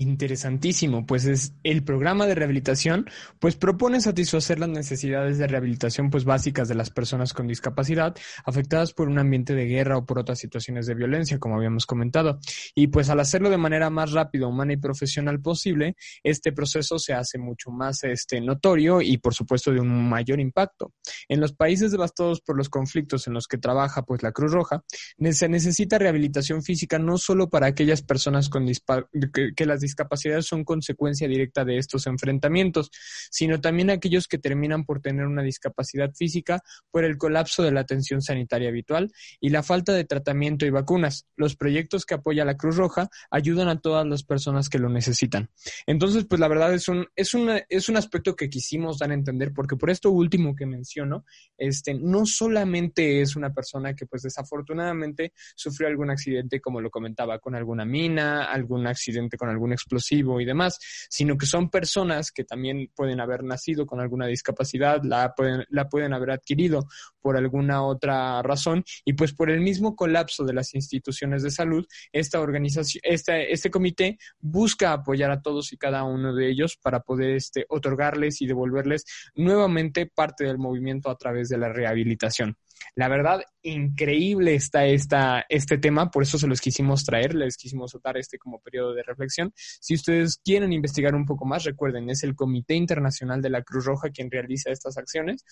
[0.00, 6.24] Interesantísimo, pues es el programa de rehabilitación, pues propone satisfacer las necesidades de rehabilitación pues
[6.24, 10.38] básicas de las personas con discapacidad afectadas por un ambiente de guerra o por otras
[10.38, 12.38] situaciones de violencia, como habíamos comentado.
[12.76, 17.14] Y pues al hacerlo de manera más rápida, humana y profesional posible, este proceso se
[17.14, 20.92] hace mucho más este notorio y por supuesto de un mayor impacto.
[21.28, 24.84] En los países devastados por los conflictos en los que trabaja pues la Cruz Roja,
[25.32, 30.64] se necesita rehabilitación física no solo para aquellas personas con que, que las discapacidades son
[30.64, 32.90] consecuencia directa de estos enfrentamientos,
[33.30, 36.60] sino también aquellos que terminan por tener una discapacidad física
[36.90, 39.10] por el colapso de la atención sanitaria habitual
[39.40, 41.26] y la falta de tratamiento y vacunas.
[41.36, 45.50] Los proyectos que apoya la Cruz Roja ayudan a todas las personas que lo necesitan.
[45.86, 49.14] Entonces, pues la verdad es un, es una, es un aspecto que quisimos dar a
[49.14, 51.24] entender, porque por esto último que menciono,
[51.56, 57.38] este, no solamente es una persona que pues desafortunadamente sufrió algún accidente, como lo comentaba,
[57.38, 62.44] con alguna mina, algún accidente con algún explosivo y demás, sino que son personas que
[62.44, 66.86] también pueden haber nacido con alguna discapacidad, la pueden, la pueden haber adquirido
[67.20, 71.86] por alguna otra razón y pues por el mismo colapso de las instituciones de salud,
[72.12, 77.00] esta organización, este, este comité busca apoyar a todos y cada uno de ellos para
[77.00, 79.04] poder este, otorgarles y devolverles
[79.34, 82.56] nuevamente parte del movimiento a través de la rehabilitación.
[82.94, 87.96] La verdad, increíble está esta, este tema, por eso se los quisimos traer, les quisimos
[88.02, 89.52] dar este como periodo de reflexión.
[89.54, 93.84] Si ustedes quieren investigar un poco más, recuerden, es el Comité Internacional de la Cruz
[93.84, 95.44] Roja quien realiza estas acciones.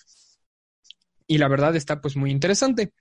[1.27, 2.93] Y la verdad está pues muy interesante.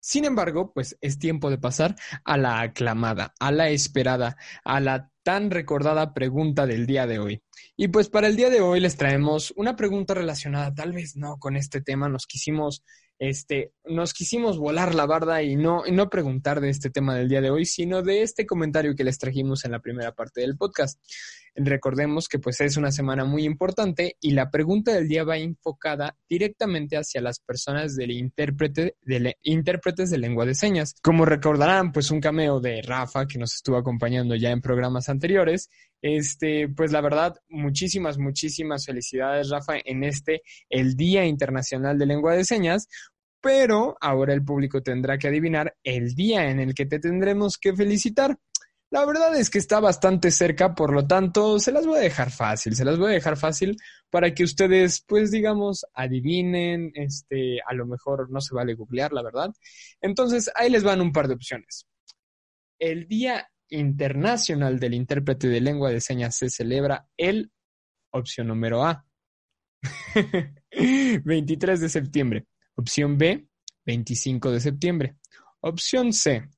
[0.00, 1.94] Sin embargo, pues es tiempo de pasar
[2.24, 7.42] a la aclamada, a la esperada, a la tan recordada pregunta del día de hoy.
[7.76, 11.38] Y pues para el día de hoy les traemos una pregunta relacionada, tal vez no
[11.38, 12.82] con este tema, nos quisimos
[13.22, 17.40] este, nos quisimos volar la barda y no, no preguntar de este tema del día
[17.40, 21.00] de hoy, sino de este comentario que les trajimos en la primera parte del podcast.
[21.54, 26.16] Recordemos que pues es una semana muy importante y la pregunta del día va enfocada
[26.28, 30.94] directamente hacia las personas del intérprete, de intérpretes de lengua de señas.
[31.00, 35.70] Como recordarán, pues un cameo de Rafa que nos estuvo acompañando ya en programas anteriores.
[36.00, 42.34] Este, pues la verdad, muchísimas, muchísimas felicidades, Rafa, en este, el Día Internacional de Lengua
[42.34, 42.88] de Señas,
[43.40, 47.74] pero ahora el público tendrá que adivinar el día en el que te tendremos que
[47.74, 48.38] felicitar.
[48.90, 52.30] La verdad es que está bastante cerca, por lo tanto, se las voy a dejar
[52.30, 53.76] fácil, se las voy a dejar fácil
[54.10, 59.22] para que ustedes, pues digamos, adivinen, este, a lo mejor no se vale googlear, la
[59.22, 59.50] verdad.
[60.00, 61.86] Entonces, ahí les van un par de opciones.
[62.78, 67.50] El Día Internacional del Intérprete de Lengua de Señas se celebra el,
[68.10, 69.04] opción número A,
[71.24, 72.46] 23 de septiembre.
[72.74, 73.46] Opción B,
[73.84, 75.16] 25 de septiembre.
[75.60, 76.48] Opción C,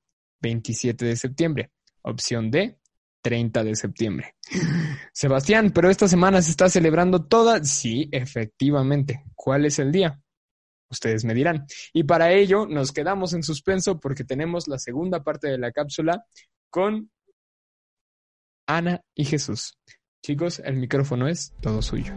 [0.40, 1.70] 27 de septiembre.
[2.02, 2.78] Opción D,
[3.22, 4.34] 30 de septiembre.
[5.12, 7.64] Sebastián, pero esta semana se está celebrando toda.
[7.64, 9.24] Sí, efectivamente.
[9.34, 10.20] ¿Cuál es el día?
[10.90, 11.66] Ustedes me dirán.
[11.92, 16.24] Y para ello nos quedamos en suspenso porque tenemos la segunda parte de la cápsula
[16.74, 17.08] con
[18.66, 19.78] Ana y Jesús.
[20.26, 22.12] Chicos, el micrófono es todo suyo.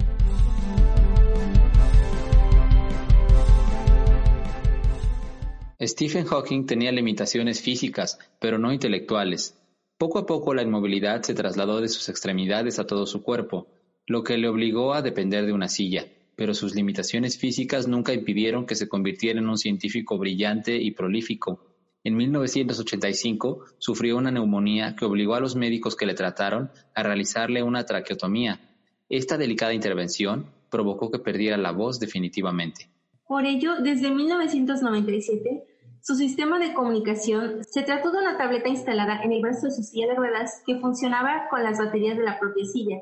[5.80, 9.56] Stephen Hawking tenía limitaciones físicas, pero no intelectuales.
[10.00, 13.68] Poco a poco la inmovilidad se trasladó de sus extremidades a todo su cuerpo,
[14.08, 18.66] lo que le obligó a depender de una silla, pero sus limitaciones físicas nunca impidieron
[18.66, 21.77] que se convirtiera en un científico brillante y prolífico.
[22.08, 27.64] En 1985 sufrió una neumonía que obligó a los médicos que le trataron a realizarle
[27.64, 28.62] una traqueotomía.
[29.10, 32.90] Esta delicada intervención provocó que perdiera la voz definitivamente.
[33.28, 35.66] Por ello, desde 1997,
[36.00, 39.84] su sistema de comunicación se trató de una tableta instalada en el brazo de su
[39.84, 43.02] silla de ruedas que funcionaba con las baterías de la propia silla,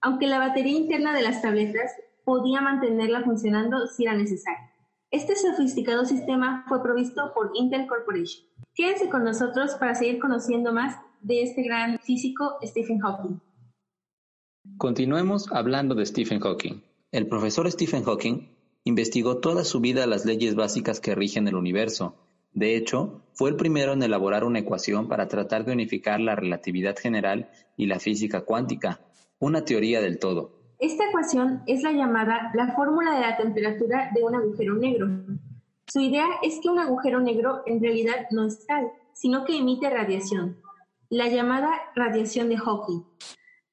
[0.00, 1.92] aunque la batería interna de las tabletas
[2.24, 4.71] podía mantenerla funcionando si era necesario.
[5.12, 8.44] Este sofisticado sistema fue provisto por Intel Corporation.
[8.74, 13.38] Quédense con nosotros para seguir conociendo más de este gran físico Stephen Hawking.
[14.78, 16.82] Continuemos hablando de Stephen Hawking.
[17.12, 18.48] El profesor Stephen Hawking
[18.84, 22.16] Investigó toda su vida las leyes básicas que rigen el universo.
[22.52, 26.96] De hecho, fue el primero en elaborar una ecuación para tratar de unificar la relatividad
[26.96, 29.00] general y la física cuántica,
[29.38, 30.61] una teoría del todo.
[30.82, 35.06] Esta ecuación es la llamada la fórmula de la temperatura de un agujero negro.
[35.86, 39.88] Su idea es que un agujero negro en realidad no es tal, sino que emite
[39.88, 40.60] radiación,
[41.08, 43.04] la llamada radiación de Hawking.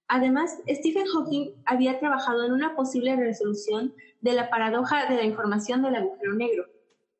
[0.08, 5.82] Además, Stephen Hawking había trabajado en una posible resolución de la paradoja de la información
[5.82, 6.66] del agujero negro,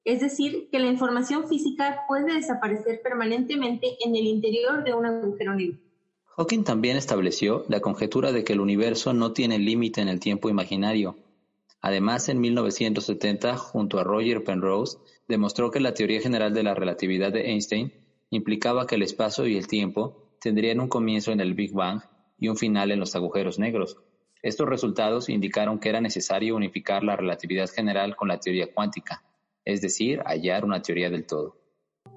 [0.06, 5.56] es decir, que la información física puede desaparecer permanentemente en el interior de un agujero
[5.56, 5.80] negro.
[6.40, 10.48] Hawking también estableció la conjetura de que el universo no tiene límite en el tiempo
[10.48, 11.18] imaginario.
[11.82, 17.34] Además, en 1970, junto a Roger Penrose, demostró que la teoría general de la relatividad
[17.34, 17.92] de Einstein
[18.30, 22.04] implicaba que el espacio y el tiempo tendrían un comienzo en el Big Bang
[22.38, 23.98] y un final en los agujeros negros.
[24.42, 29.26] Estos resultados indicaron que era necesario unificar la relatividad general con la teoría cuántica,
[29.66, 31.59] es decir, hallar una teoría del todo.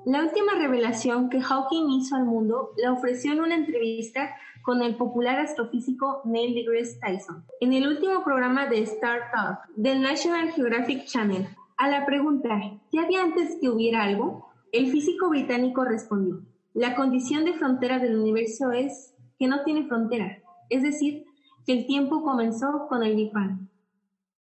[0.05, 4.97] La última revelación que Hawking hizo al mundo la ofreció en una entrevista con el
[4.97, 11.05] popular astrofísico Neil deGrasse Tyson, en el último programa de Star Talk del National Geographic
[11.05, 11.47] Channel.
[11.77, 14.49] A la pregunta, ¿qué había antes que hubiera algo?
[14.73, 16.43] El físico británico respondió,
[16.75, 21.27] la condición de frontera del universo es que no tiene frontera, es decir,
[21.65, 23.69] que el tiempo comenzó con el Big Bang.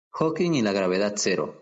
[0.09, 1.61] Hawking y la gravedad cero.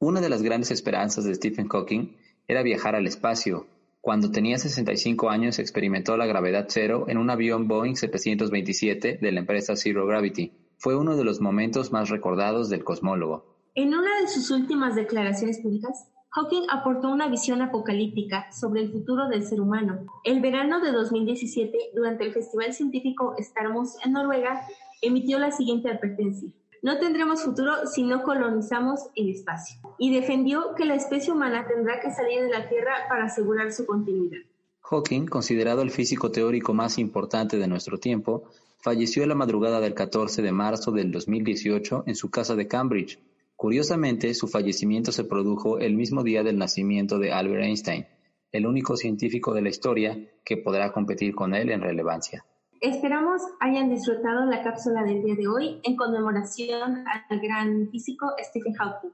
[0.00, 2.14] Una de las grandes esperanzas de Stephen Hawking
[2.48, 3.66] era viajar al espacio.
[4.00, 9.40] Cuando tenía 65 años experimentó la gravedad cero en un avión Boeing 727 de la
[9.40, 10.52] empresa Zero Gravity.
[10.78, 13.44] Fue uno de los momentos más recordados del cosmólogo.
[13.74, 19.28] En una de sus últimas declaraciones públicas, Hawking aportó una visión apocalíptica sobre el futuro
[19.28, 20.06] del ser humano.
[20.24, 24.62] El verano de 2017, durante el Festival Científico Starmus en Noruega,
[25.02, 26.48] emitió la siguiente advertencia.
[26.82, 29.80] No tendremos futuro si no colonizamos el espacio.
[29.98, 33.86] Y defendió que la especie humana tendrá que salir de la Tierra para asegurar su
[33.86, 34.42] continuidad.
[34.82, 38.44] Hawking, considerado el físico teórico más importante de nuestro tiempo,
[38.78, 43.18] falleció la madrugada del 14 de marzo del 2018 en su casa de Cambridge,
[43.58, 48.06] Curiosamente, su fallecimiento se produjo el mismo día del nacimiento de Albert Einstein,
[48.52, 52.46] el único científico de la historia que podrá competir con él en relevancia.
[52.80, 58.74] Esperamos hayan disfrutado la cápsula del día de hoy en conmemoración al gran físico Stephen
[58.74, 59.10] Hawking.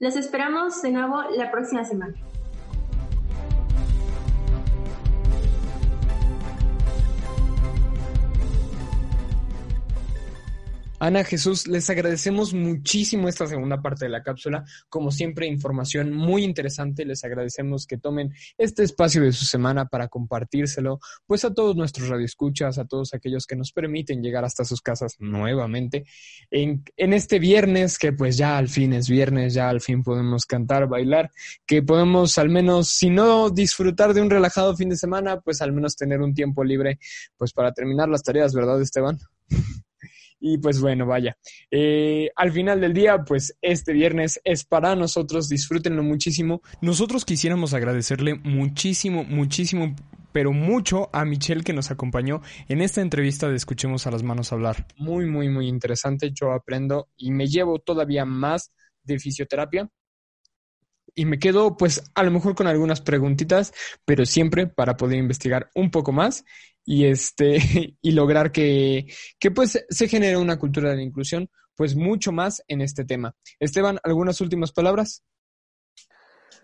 [0.00, 2.14] Los esperamos de nuevo la próxima semana.
[11.00, 14.64] Ana Jesús, les agradecemos muchísimo esta segunda parte de la cápsula.
[14.88, 17.04] Como siempre, información muy interesante.
[17.04, 22.08] Les agradecemos que tomen este espacio de su semana para compartírselo, pues a todos nuestros
[22.08, 26.04] radioescuchas, a todos aquellos que nos permiten llegar hasta sus casas nuevamente.
[26.50, 30.46] En, en este viernes, que pues ya al fin es viernes, ya al fin podemos
[30.46, 31.32] cantar, bailar,
[31.66, 35.72] que podemos al menos, si no disfrutar de un relajado fin de semana, pues al
[35.72, 36.98] menos tener un tiempo libre,
[37.36, 39.18] pues para terminar las tareas, ¿verdad, Esteban?
[40.46, 41.38] Y pues bueno, vaya.
[41.70, 46.60] Eh, al final del día, pues este viernes es para nosotros, disfrútenlo muchísimo.
[46.82, 49.96] Nosotros quisiéramos agradecerle muchísimo, muchísimo,
[50.32, 54.52] pero mucho a Michelle que nos acompañó en esta entrevista de Escuchemos a las manos
[54.52, 54.86] hablar.
[54.98, 56.30] Muy, muy, muy interesante.
[56.30, 58.70] Yo aprendo y me llevo todavía más
[59.02, 59.88] de fisioterapia
[61.14, 63.72] y me quedo pues a lo mejor con algunas preguntitas,
[64.04, 66.44] pero siempre para poder investigar un poco más
[66.84, 67.58] y este
[68.00, 69.06] y lograr que,
[69.38, 73.34] que pues se genere una cultura de la inclusión pues mucho más en este tema.
[73.58, 75.24] Esteban, ¿algunas últimas palabras?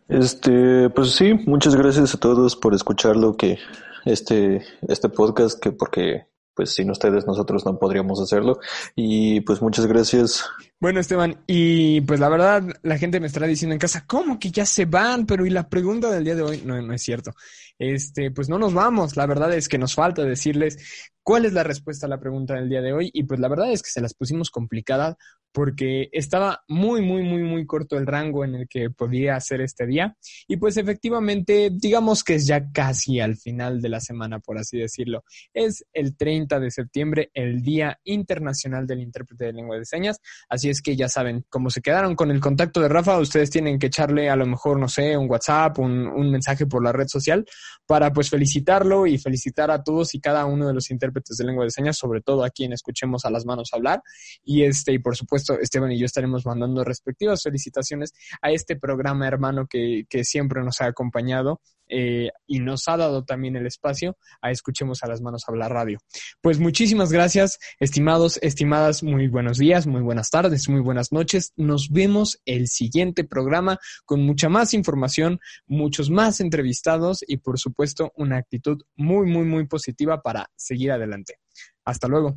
[0.08, 3.58] Este, pues sí, muchas gracias a todos por escuchar lo que
[4.04, 8.60] este, este podcast, que porque pues sin ustedes nosotros no podríamos hacerlo.
[8.94, 10.44] Y pues muchas gracias.
[10.78, 14.50] Bueno, Esteban, y pues la verdad, la gente me estará diciendo en casa, ¿cómo que
[14.50, 15.26] ya se van?
[15.26, 17.32] Pero y la pregunta del día de hoy, no, no es cierto.
[17.78, 19.16] Este, pues no nos vamos.
[19.16, 22.68] La verdad es que nos falta decirles cuál es la respuesta a la pregunta del
[22.68, 23.08] día de hoy.
[23.12, 25.16] Y pues la verdad es que se las pusimos complicada
[25.52, 29.86] porque estaba muy, muy, muy, muy corto el rango en el que podía hacer este
[29.86, 30.16] día.
[30.48, 34.78] Y pues efectivamente, digamos que es ya casi al final de la semana, por así
[34.78, 35.22] decirlo.
[35.54, 40.18] Es el 30 de septiembre, el Día Internacional del Intérprete de Lengua de Señas.
[40.48, 43.78] Así es que ya saben, como se quedaron con el contacto de Rafa, ustedes tienen
[43.78, 47.06] que echarle a lo mejor, no sé, un WhatsApp, un, un mensaje por la red
[47.06, 47.44] social
[47.86, 51.64] para pues felicitarlo y felicitar a todos y cada uno de los intérpretes de lengua
[51.64, 54.02] de señas, sobre todo a quien escuchemos a las manos hablar.
[54.42, 58.12] Y este, y por supuesto, Esteban y yo estaremos mandando respectivas felicitaciones
[58.42, 61.60] a este programa hermano que, que siempre nos ha acompañado
[61.90, 65.98] eh, y nos ha dado también el espacio a Escuchemos a las Manos Hablar Radio.
[66.40, 71.52] Pues muchísimas gracias, estimados, estimadas, muy buenos días, muy buenas tardes, muy buenas noches.
[71.56, 78.12] Nos vemos el siguiente programa con mucha más información, muchos más entrevistados y por supuesto
[78.14, 81.38] una actitud muy, muy, muy positiva para seguir adelante.
[81.84, 82.36] Hasta luego.